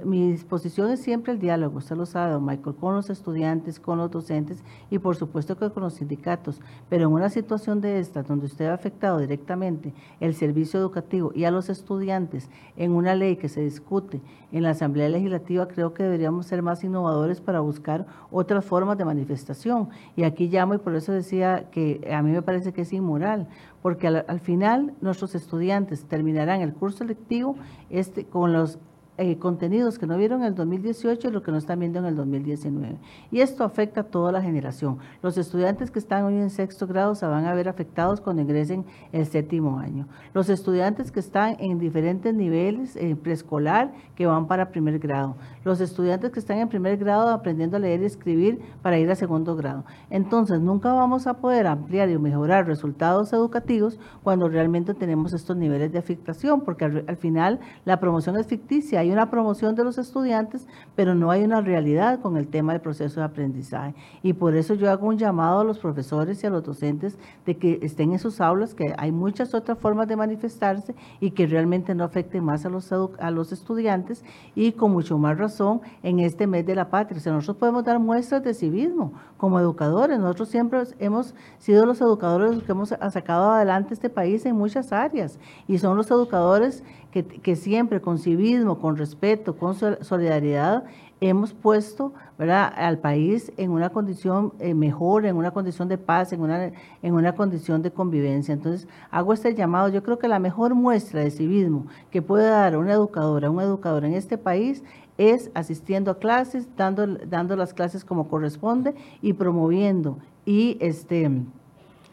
mi 0.05 0.31
disposición 0.31 0.90
es 0.90 1.01
siempre 1.01 1.33
el 1.33 1.38
diálogo, 1.38 1.79
usted 1.79 1.96
lo 1.96 2.07
sabe, 2.07 2.33
don 2.33 2.44
Michael, 2.44 2.77
con 2.77 2.94
los 2.94 3.11
estudiantes, 3.11 3.79
con 3.81 3.98
los 3.98 4.11
docentes 4.11 4.62
y 4.90 4.98
por 4.98 5.16
supuesto 5.16 5.57
que 5.57 5.70
con 5.70 5.83
los 5.83 5.94
sindicatos, 5.94 6.61
pero 6.88 7.07
en 7.07 7.12
una 7.12 7.29
situación 7.29 7.81
de 7.81 7.98
esta 7.98 8.22
donde 8.22 8.46
usted 8.46 8.66
ha 8.66 8.74
afectado 8.74 9.18
directamente 9.18 9.92
el 10.20 10.35
servicio 10.35 10.81
educativo 10.81 11.33
y 11.35 11.44
a 11.44 11.51
los 11.51 11.68
estudiantes 11.68 12.51
en 12.77 12.92
una 12.92 13.14
ley 13.14 13.37
que 13.37 13.48
se 13.48 13.61
discute 13.61 14.20
en 14.51 14.62
la 14.62 14.70
Asamblea 14.70 15.09
Legislativa, 15.09 15.68
creo 15.68 15.92
que 15.92 16.03
deberíamos 16.03 16.46
ser 16.46 16.62
más 16.62 16.83
innovadores 16.83 17.40
para 17.40 17.61
buscar 17.61 18.07
otras 18.31 18.64
formas 18.64 18.96
de 18.96 19.05
manifestación. 19.05 19.90
Y 20.16 20.22
aquí 20.22 20.48
llamo 20.48 20.74
y 20.74 20.79
por 20.79 20.94
eso 20.94 21.12
decía 21.12 21.68
que 21.70 22.09
a 22.12 22.22
mí 22.22 22.31
me 22.31 22.42
parece 22.42 22.72
que 22.72 22.83
es 22.83 22.92
inmoral, 22.92 23.46
porque 23.83 24.09
al, 24.09 24.40
final 24.40 24.94
nuestros 25.01 25.35
estudiantes 25.35 26.05
terminarán 26.05 26.62
el 26.62 26.72
curso 26.78 27.04
lectivo 27.04 27.56
este, 27.90 28.24
con 28.24 28.52
los 28.52 28.78
eh, 29.20 29.37
contenidos 29.37 29.98
que 29.98 30.07
no 30.07 30.16
vieron 30.16 30.42
en 30.42 30.46
el 30.46 30.54
2018 30.54 31.26
y 31.26 31.31
lo 31.33 31.42
que 31.42 31.50
no 31.50 31.59
están 31.59 31.81
viendo 31.81 31.98
en 31.98 32.04
el 32.04 32.14
2019. 32.14 32.98
Y 33.33 33.40
esto 33.40 33.64
afecta 33.64 34.02
a 34.02 34.04
toda 34.04 34.31
la 34.31 34.40
generación. 34.40 34.98
Los 35.24 35.37
estudiantes 35.37 35.90
que 35.90 35.98
están 35.98 36.22
hoy 36.22 36.37
en 36.37 36.50
sexto 36.50 36.87
grado 36.87 37.16
se 37.16 37.26
van 37.26 37.44
a 37.44 37.52
ver 37.52 37.68
afectados 37.68 38.20
cuando 38.20 38.42
ingresen 38.42 38.85
el 39.11 39.26
séptimo 39.26 39.81
año. 39.81 40.07
Los 40.35 40.48
estudiantes 40.48 41.11
que 41.11 41.18
están 41.18 41.57
en 41.59 41.81
diferentes 41.81 42.33
niveles 42.33 42.94
en 42.94 43.16
preescolar 43.16 43.92
que 44.14 44.24
van 44.26 44.46
para 44.46 44.70
primer 44.70 45.00
grado. 45.00 45.35
Los 45.64 45.81
estudiantes 45.81 46.31
que 46.31 46.38
están 46.38 46.59
en 46.59 46.68
primer 46.68 46.96
grado 46.96 47.28
aprendiendo 47.31 47.76
a 47.76 47.81
leer 47.81 48.02
y 48.02 48.04
escribir 48.04 48.61
para 48.83 48.98
ir 48.98 49.11
a 49.11 49.16
segundo 49.16 49.57
grado. 49.57 49.85
Entonces, 50.11 50.61
nunca 50.61 50.92
vamos 50.92 51.26
a 51.26 51.35
poder 51.35 51.66
ampliar 51.66 52.09
y 52.09 52.16
mejorar 52.18 52.68
resultados 52.68 53.33
educativos 53.33 53.98
cuando 54.22 54.48
realmente 54.48 54.94
tenemos 54.94 55.33
estos 55.33 55.57
niveles 55.57 55.90
de 55.90 55.98
afectación, 55.98 56.61
porque 56.61 56.85
al, 56.85 57.04
al 57.09 57.16
final 57.16 57.59
la 57.85 57.98
promoción 57.98 58.37
es 58.37 58.46
ficticia 58.46 59.08
hay 59.09 59.12
una 59.12 59.31
promoción 59.31 59.75
de 59.75 59.85
los 59.85 59.97
estudiantes, 59.97 60.66
pero 60.94 61.14
no 61.14 61.31
hay 61.31 61.42
una 61.42 61.61
realidad 61.61 62.21
con 62.21 62.37
el 62.37 62.47
tema 62.47 62.73
del 62.73 62.83
proceso 62.83 63.21
de 63.21 63.27
aprendizaje. 63.27 63.94
Y 64.23 64.35
por 64.35 64.55
eso 64.55 64.75
yo 64.75 64.90
hago 64.90 65.07
un 65.07 65.16
llamado 65.16 65.61
a 65.61 65.64
los 65.64 65.79
profesores 65.79 66.42
y 66.42 66.47
a 66.47 66.51
los 66.51 66.62
docentes 66.62 67.18
de 67.47 67.57
que 67.57 67.79
estén 67.83 68.12
en 68.12 68.18
sus 68.18 68.40
aulas, 68.40 68.75
que 68.75 68.94
hay 68.99 69.11
muchas 69.11 69.55
otras 69.55 69.79
formas 69.79 70.09
de 70.09 70.16
manifestarse 70.16 70.94
y 71.21 71.31
que 71.31 71.47
realmente 71.47 71.94
no 71.94 72.05
afecten 72.05 72.44
más 72.44 72.66
a 72.66 72.68
los, 72.68 72.92
a 72.92 73.31
los 73.31 73.53
estudiantes 73.53 74.25
y 74.55 74.73
con 74.73 74.92
mucho 74.92 75.16
más 75.16 75.38
razón 75.38 75.81
en 76.03 76.21
este 76.21 76.47
mes 76.47 76.66
de 76.66 76.75
la 76.75 76.90
patria. 76.90 77.21
O 77.25 77.31
nosotros 77.31 77.57
podemos 77.57 77.85
dar 77.85 77.99
muestras 77.99 78.44
de 78.44 78.53
civismo 78.53 79.12
como 79.38 79.59
educadores. 79.59 80.18
Nosotros 80.18 80.51
siempre 80.51 80.83
hemos 80.99 81.35
sido 81.59 81.87
los 81.87 82.01
educadores 82.01 82.62
que 82.62 82.73
hemos 82.73 82.90
sacado 82.90 83.53
adelante 83.53 83.94
este 83.94 84.11
país 84.11 84.44
en 84.44 84.57
muchas 84.57 84.92
áreas 84.92 85.38
y 85.66 85.79
son 85.79 85.97
los 85.97 86.11
educadores 86.11 86.85
que, 87.24 87.57
siempre 87.57 88.00
con 88.00 88.18
civismo, 88.18 88.78
con 88.78 88.96
respeto, 88.96 89.57
con 89.57 89.74
solidaridad, 89.74 90.85
hemos 91.20 91.52
puesto 91.52 92.12
¿verdad? 92.38 92.72
al 92.76 92.98
país 92.98 93.52
en 93.57 93.70
una 93.70 93.90
condición 93.90 94.52
eh, 94.61 94.74
mejor, 94.74 95.26
en 95.26 95.37
una 95.37 95.50
condición 95.50 95.88
de 95.88 95.98
paz, 95.98 96.33
en 96.33 96.40
una, 96.40 96.72
en 97.02 97.14
una 97.14 97.35
condición 97.35 97.83
de 97.83 97.90
convivencia. 97.90 98.54
Entonces, 98.54 98.88
hago 99.11 99.33
este 99.33 99.54
llamado. 99.54 99.88
Yo 99.88 100.02
creo 100.02 100.18
que 100.18 100.28
la 100.28 100.38
mejor 100.38 100.74
muestra 100.74 101.20
de 101.20 101.31
civismo 101.31 101.87
que 102.11 102.22
puede 102.22 102.48
dar 102.48 102.76
una 102.76 102.92
educadora, 102.92 103.50
un 103.50 103.61
educador 103.61 104.04
en 104.04 104.14
este 104.14 104.38
país 104.38 104.85
es 105.16 105.50
asistiendo 105.54 106.12
a 106.12 106.18
clases, 106.18 106.68
dando, 106.76 107.07
dando 107.07 107.57
las 107.57 107.74
clases 107.74 108.04
como 108.04 108.28
corresponde 108.28 108.94
y 109.20 109.33
promoviendo 109.33 110.18
y 110.46 110.78
este, 110.81 111.31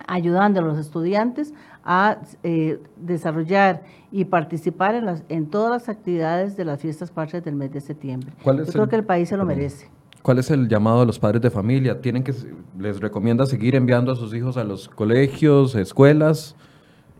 ayudando 0.07 0.59
a 0.59 0.63
los 0.63 0.77
estudiantes 0.77 1.53
a 1.83 2.17
eh, 2.43 2.79
desarrollar 2.95 3.83
y 4.11 4.25
participar 4.25 4.95
en, 4.95 5.05
las, 5.05 5.23
en 5.29 5.47
todas 5.47 5.71
las 5.71 5.89
actividades 5.89 6.57
de 6.57 6.65
las 6.65 6.79
fiestas 6.79 7.11
patrias 7.11 7.43
del 7.43 7.55
mes 7.55 7.71
de 7.71 7.81
septiembre. 7.81 8.31
Yo 8.43 8.65
creo 8.65 8.89
que 8.89 8.95
el 8.95 9.05
país 9.05 9.29
se 9.29 9.37
lo 9.37 9.45
merece. 9.45 9.89
¿Cuál 10.21 10.39
es 10.39 10.49
el 10.49 10.67
llamado 10.67 11.01
a 11.01 11.05
los 11.05 11.19
padres 11.19 11.41
de 11.41 11.51
familia? 11.51 12.01
¿Tienen 12.01 12.23
que, 12.23 12.33
¿Les 12.79 12.99
recomienda 12.99 13.45
seguir 13.45 13.75
enviando 13.75 14.11
a 14.11 14.15
sus 14.15 14.33
hijos 14.33 14.57
a 14.57 14.63
los 14.63 14.89
colegios, 14.89 15.75
escuelas? 15.75 16.55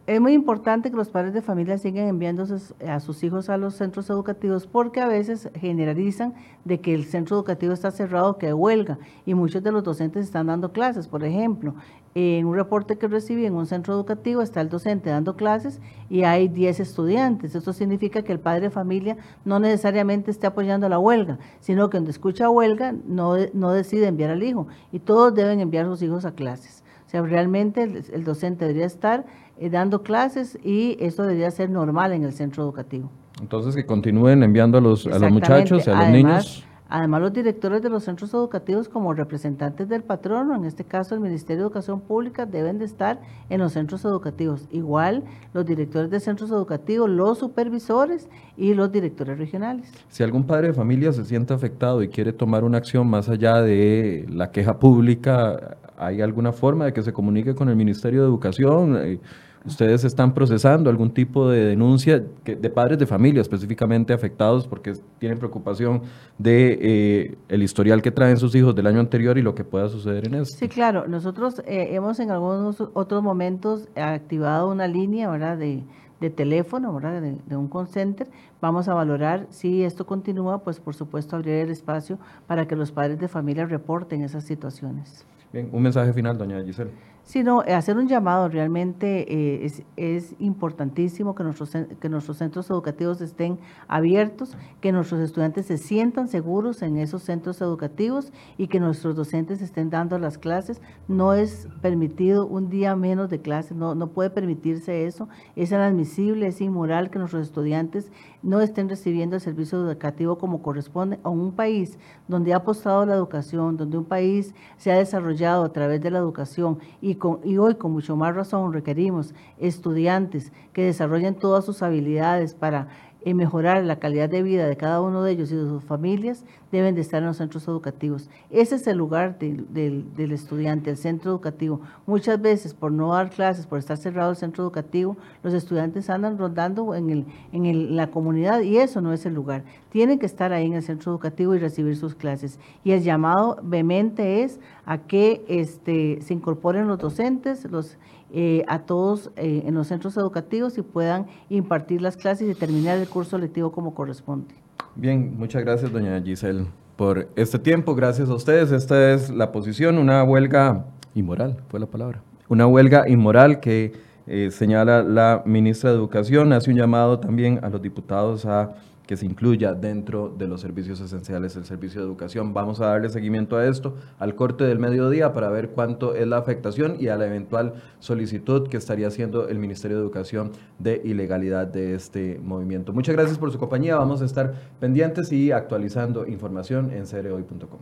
Es 0.08 0.22
muy 0.22 0.34
importante 0.34 0.92
que 0.92 0.98
los 0.98 1.10
padres 1.10 1.34
de 1.34 1.42
familia 1.42 1.80
sigan 1.80 2.08
enviando 2.08 2.46
a 2.88 3.00
sus 3.00 3.24
hijos 3.24 3.50
a 3.50 3.58
los 3.58 3.74
centros 3.74 4.08
educativos 4.12 4.68
porque 4.68 5.02
a 5.02 5.08
veces 5.08 5.50
generalizan 5.56 6.36
de 6.64 6.80
que 6.80 6.94
el 6.94 7.06
centro 7.06 7.36
educativo 7.36 7.74
está 7.74 7.90
cerrado, 7.90 8.38
que 8.38 8.54
huelga, 8.54 9.00
y 9.26 9.34
muchos 9.34 9.64
de 9.64 9.72
los 9.72 9.84
docentes 9.84 10.26
están 10.26 10.48
dando 10.48 10.72
clases. 10.72 11.08
Por 11.08 11.24
ejemplo, 11.24 11.74
en 12.18 12.46
un 12.46 12.56
reporte 12.56 12.98
que 12.98 13.10
recibí 13.10 13.46
en 13.46 13.56
un 13.56 13.66
centro 13.66 13.94
educativo 13.94 14.42
está 14.42 14.62
el 14.62 14.70
docente 14.70 15.10
dando 15.10 15.36
clases 15.36 15.82
y 16.10 16.24
hay 16.24 16.48
10 16.48 16.80
estudiantes. 16.80 17.56
Esto 17.56 17.74
significa 17.74 18.22
que 18.22 18.32
el 18.32 18.40
padre 18.40 18.62
de 18.62 18.70
familia 18.70 19.18
no 19.44 19.60
necesariamente 19.60 20.32
esté 20.32 20.48
apoyando 20.48 20.88
la 20.88 20.98
huelga, 20.98 21.40
sino 21.60 21.90
que 21.90 21.98
cuando 21.98 22.12
escucha 22.12 22.50
huelga 22.50 22.96
no, 23.06 23.36
no 23.54 23.74
decide 23.74 24.08
enviar 24.08 24.30
al 24.30 24.44
hijo 24.44 24.66
y 24.94 25.00
todos 25.00 25.36
deben 25.36 25.60
enviar 25.60 25.86
a 25.86 25.90
sus 25.90 26.02
hijos 26.04 26.24
a 26.24 26.32
clases. 26.32 26.86
O 27.06 27.10
sea, 27.10 27.22
realmente 27.22 27.84
el 27.84 28.24
docente 28.24 28.64
debería 28.64 28.88
estar 28.88 29.26
eh, 29.58 29.70
dando 29.70 30.02
clases 30.02 30.58
y 30.64 30.96
esto 31.02 31.24
debería 31.24 31.52
ser 31.52 31.70
normal 31.70 32.14
en 32.14 32.24
el 32.24 32.32
centro 32.32 32.64
educativo. 32.64 33.12
Entonces 33.42 33.76
que 33.76 33.86
continúen 33.86 34.42
enviando 34.42 34.78
a 34.78 34.82
los, 34.82 35.06
a 35.06 35.20
los 35.20 35.32
muchachos, 35.34 35.86
a 35.90 36.04
los 36.04 36.10
niños. 36.12 36.66
Además, 36.88 37.22
los 37.22 37.34
directores 37.34 37.82
de 37.82 37.90
los 37.90 38.04
centros 38.04 38.34
educativos 38.34 38.90
como 38.90 39.14
representantes 39.14 39.90
del 39.90 40.04
patrono, 40.04 40.56
en 40.56 40.66
este 40.66 40.84
caso 40.84 41.16
el 41.16 41.22
Ministerio 41.22 41.64
de 41.64 41.68
Educación 41.68 42.00
Pública, 42.00 42.46
deben 42.46 42.78
de 42.78 42.86
estar 42.86 43.20
en 43.50 43.60
los 43.60 43.74
centros 43.74 44.06
educativos. 44.06 44.68
Igual 44.72 45.24
los 45.54 45.66
directores 45.66 46.12
de 46.12 46.20
centros 46.20 46.52
educativos, 46.52 47.10
los 47.10 47.40
supervisores 47.40 48.30
y 48.56 48.74
los 48.76 48.92
directores 48.92 49.38
regionales. 49.40 49.92
Si 50.10 50.24
algún 50.24 50.46
padre 50.46 50.68
de 50.68 50.74
familia 50.74 51.12
se 51.12 51.26
siente 51.26 51.54
afectado 51.54 52.04
y 52.04 52.10
quiere 52.10 52.34
tomar 52.34 52.64
una 52.64 52.78
acción 52.78 53.08
más 53.10 53.30
allá 53.30 53.62
de 53.62 54.26
la 54.30 54.52
queja 54.52 54.78
pública, 54.78 55.78
¿hay 55.98 56.22
alguna 56.22 56.52
forma 56.52 56.86
de 56.86 56.94
que 56.94 57.02
se 57.02 57.14
comunique 57.14 57.56
con 57.56 57.70
el 57.70 57.76
Ministerio 57.76 58.22
de 58.22 58.28
Educación? 58.28 59.20
¿Ustedes 59.66 60.04
están 60.04 60.34
procesando 60.36 60.92
algún 60.92 61.12
tipo 61.12 61.50
de 61.50 61.66
denuncia 61.66 62.24
de 62.44 62.70
padres 62.70 63.00
de 63.00 63.08
familia 63.08 63.42
específicamente 63.42 64.14
afectados 64.14 64.68
porque 64.68 64.94
tienen 65.18 65.40
preocupación 65.40 66.04
de 66.38 66.78
eh, 66.80 67.38
el 67.50 67.64
historial 67.64 68.04
que 68.04 68.12
traen 68.12 68.38
sus 68.38 68.54
hijos 68.54 68.76
del 68.76 68.86
año 68.86 69.00
anterior 69.00 69.40
y 69.40 69.42
lo 69.42 69.56
que 69.56 69.64
pueda 69.64 69.90
suceder 69.90 70.28
en 70.28 70.36
eso? 70.36 70.56
Sí, 70.56 70.68
claro. 70.68 71.08
Nosotros 71.08 71.64
eh, 71.66 71.90
hemos 71.92 72.20
en 72.20 72.30
algunos 72.30 72.80
otros 72.94 73.24
momentos 73.24 73.88
activado 73.96 74.70
una 74.70 74.88
línea 74.88 75.32
¿verdad? 75.32 75.58
De, 75.58 75.84
de 76.22 76.30
teléfono, 76.30 76.94
¿verdad? 76.94 77.22
De, 77.22 77.36
de, 77.44 77.56
un 77.56 77.68
call 77.68 77.88
center. 77.88 78.28
Vamos 78.62 78.88
a 78.88 78.94
valorar 78.94 79.48
si 79.50 79.84
esto 79.84 80.06
continúa, 80.06 80.60
pues 80.60 80.80
por 80.80 80.94
supuesto 80.94 81.38
abrir 81.38 81.56
el 81.56 81.72
espacio 81.72 82.20
para 82.46 82.68
que 82.68 82.76
los 82.76 82.92
padres 82.92 83.20
de 83.20 83.28
familia 83.28 83.66
reporten 83.66 84.22
esas 84.22 84.44
situaciones. 84.44 85.26
Bien, 85.52 85.70
un 85.72 85.82
mensaje 85.82 86.14
final, 86.14 86.38
doña 86.38 86.62
Giselle 86.64 86.92
sino 87.26 87.64
eh, 87.66 87.74
hacer 87.74 87.98
un 87.98 88.08
llamado. 88.08 88.48
Realmente 88.48 89.26
eh, 89.34 89.66
es, 89.66 89.84
es, 89.98 90.36
importantísimo 90.40 91.36
que 91.36 91.44
nuestros, 91.44 91.72
que 92.00 92.10
nuestros 92.10 92.38
centros 92.38 92.70
educativos 92.70 93.20
estén 93.20 93.60
abiertos, 93.88 94.56
que 94.80 94.92
nuestros 94.92 95.20
estudiantes 95.22 95.66
se 95.66 95.78
sientan 95.78 96.28
seguros 96.28 96.82
en 96.82 96.98
esos 96.98 97.24
centros 97.24 97.60
educativos 97.62 98.32
y 98.58 98.68
que 98.68 98.80
nuestros 98.80 99.16
docentes 99.16 99.62
estén 99.62 99.90
dando 99.90 100.18
las 100.20 100.38
clases. 100.38 100.82
No 101.08 101.34
es 101.34 101.68
permitido 101.82 102.46
un 102.46 102.70
día 102.70 102.96
menos 102.96 103.30
de 103.30 103.42
clases, 103.42 103.76
no, 103.76 103.96
no 103.96 104.08
puede 104.08 104.30
permitirse 104.30 105.06
eso. 105.06 105.28
Es 105.56 105.72
inadmisible, 105.72 106.48
es 106.48 106.62
inmoral 106.62 107.10
que 107.10 107.20
nuestros 107.20 107.48
estudiantes 107.48 108.12
no 108.46 108.62
estén 108.62 108.88
recibiendo 108.88 109.36
el 109.36 109.42
servicio 109.42 109.80
educativo 109.80 110.38
como 110.38 110.62
corresponde 110.62 111.20
a 111.24 111.30
un 111.30 111.52
país 111.52 111.98
donde 112.28 112.54
ha 112.54 112.58
apostado 112.58 113.06
la 113.06 113.16
educación, 113.16 113.76
donde 113.76 113.98
un 113.98 114.06
país 114.06 114.54
se 114.78 114.92
ha 114.92 114.98
desarrollado 114.98 115.66
a 115.66 115.74
través 115.74 116.00
de 116.00 116.12
la 116.12 116.20
educación 116.20 116.78
y 117.02 117.18
y, 117.44 117.58
hoy 117.58 117.76
con 117.76 117.92
mucho 117.92 118.16
más 118.16 118.36
razón 118.36 118.72
requerimos 118.72 119.34
estudiantes 119.58 120.52
que 120.74 120.84
desarrollen 120.84 121.36
todas 121.36 121.66
sus 121.66 121.82
habilidades 121.82 122.54
para 122.54 122.88
y 123.26 123.34
mejorar 123.34 123.84
la 123.84 123.98
calidad 123.98 124.30
de 124.30 124.44
vida 124.44 124.68
de 124.68 124.78
cada 124.78 125.02
uno 125.02 125.24
de 125.24 125.32
ellos 125.32 125.52
y 125.52 125.56
de 125.56 125.68
sus 125.68 125.84
familias, 125.84 126.46
deben 126.72 126.94
de 126.94 127.02
estar 127.02 127.22
en 127.22 127.28
los 127.28 127.38
centros 127.38 127.68
educativos. 127.68 128.30
Ese 128.52 128.76
es 128.76 128.86
el 128.86 128.98
lugar 128.98 129.40
del 129.40 130.32
estudiante, 130.32 130.92
el 130.92 130.98
centro 130.98 131.32
educativo. 131.32 131.82
Muchas 132.06 132.40
veces, 132.40 132.76
por 132.76 132.92
no 132.92 133.14
dar 133.14 133.32
clases, 133.32 133.66
por 133.66 133.80
estar 133.80 133.98
cerrado 133.98 134.30
el 134.30 134.38
centro 134.38 134.64
educativo, 134.64 135.18
los 135.42 135.56
estudiantes 135.56 136.10
andan 136.12 136.38
rondando 136.38 136.94
en, 136.94 137.10
el, 137.10 137.26
en 137.52 137.96
la 137.96 138.12
comunidad 138.12 138.62
y 138.62 138.78
eso 138.78 139.02
no 139.02 139.12
es 139.12 139.26
el 139.26 139.34
lugar. 139.34 139.64
Tienen 139.90 140.20
que 140.20 140.28
estar 140.28 140.54
ahí 140.54 140.68
en 140.68 140.74
el 140.74 140.84
centro 140.84 141.12
educativo 141.12 141.56
y 141.56 141.60
recibir 141.60 141.98
sus 141.98 142.14
clases. 142.14 142.60
Y 142.84 142.92
el 142.92 143.02
llamado 143.02 143.58
vehemente 143.64 144.44
es 144.44 144.60
a 144.86 145.00
que 145.00 145.44
este, 145.48 146.22
se 146.22 146.34
incorporen 146.34 146.88
los 146.88 147.00
docentes, 147.00 147.66
los 147.72 147.98
eh, 148.38 148.66
a 148.68 148.80
todos 148.80 149.32
eh, 149.38 149.64
en 149.66 149.76
los 149.76 149.88
centros 149.88 150.18
educativos 150.18 150.78
y 150.78 150.82
puedan 150.82 151.28
impartir 151.48 152.02
las 152.02 152.18
clases 152.18 152.50
y 152.50 152.54
terminar 152.54 152.98
el 152.98 153.08
curso 153.08 153.38
lectivo 153.38 153.72
como 153.72 153.96
corresponde. 153.96 154.54
Bien, 154.94 155.38
muchas 155.38 155.64
gracias, 155.64 155.90
doña 155.90 156.22
Giselle, 156.22 156.66
por 156.98 157.30
este 157.38 157.60
tiempo. 157.60 157.96
Gracias 157.96 158.30
a 158.30 158.34
ustedes. 158.34 158.74
Esta 158.74 159.14
es 159.14 159.30
la 159.30 159.54
posición, 159.54 159.98
una 159.98 160.22
huelga 160.26 160.84
inmoral, 161.14 161.56
fue 161.70 161.80
la 161.80 161.86
palabra. 161.86 162.22
Una 162.50 162.68
huelga 162.68 163.08
inmoral 163.08 163.62
que 163.62 163.94
eh, 164.28 164.50
señala 164.52 165.02
la 165.02 165.42
ministra 165.46 165.92
de 165.92 165.96
Educación, 165.96 166.52
hace 166.52 166.72
un 166.72 166.76
llamado 166.76 167.20
también 167.20 167.62
a 167.64 167.70
los 167.70 167.82
diputados 167.82 168.46
a 168.46 168.76
que 169.08 169.18
se 169.18 169.26
incluya 169.26 169.74
dentro 169.74 170.34
de 170.36 170.48
los 170.48 170.62
servicios 170.62 171.00
esenciales 171.00 171.56
el 171.56 171.66
servicio 171.66 172.02
de 172.02 172.08
educación. 172.08 172.54
Vamos 172.54 172.82
a 172.82 172.88
darle 172.88 173.10
seguimiento 173.10 173.58
a 173.58 173.68
esto 173.68 173.96
al 174.20 174.36
corte 174.36 174.64
del 174.64 174.80
mediodía 174.80 175.34
para 175.34 175.50
ver 175.50 175.70
cuánto 175.70 176.16
es 176.16 176.28
la 176.28 176.38
afectación 176.38 176.98
y 177.00 177.08
a 177.08 177.18
la 177.18 177.26
eventual 177.28 177.76
solicitud 178.00 178.68
que 178.68 178.78
estaría 178.78 179.08
haciendo 179.08 179.48
el 179.48 179.60
Ministerio 179.60 179.98
de 179.98 180.04
Educación 180.04 180.52
de 180.80 181.02
ilegalidad 181.04 181.68
de 181.68 181.96
este 181.96 182.40
movimiento. 182.44 182.94
Muchas 182.94 183.16
gracias 183.16 183.38
por 183.38 183.52
su 183.52 183.60
compañía. 183.60 183.96
Vamos 183.96 184.22
a 184.22 184.26
estar 184.26 184.54
pendientes 184.80 185.32
y 185.32 185.52
actualizando 185.52 186.28
información 186.28 186.92
en 186.92 187.06
cereoy.com. 187.06 187.80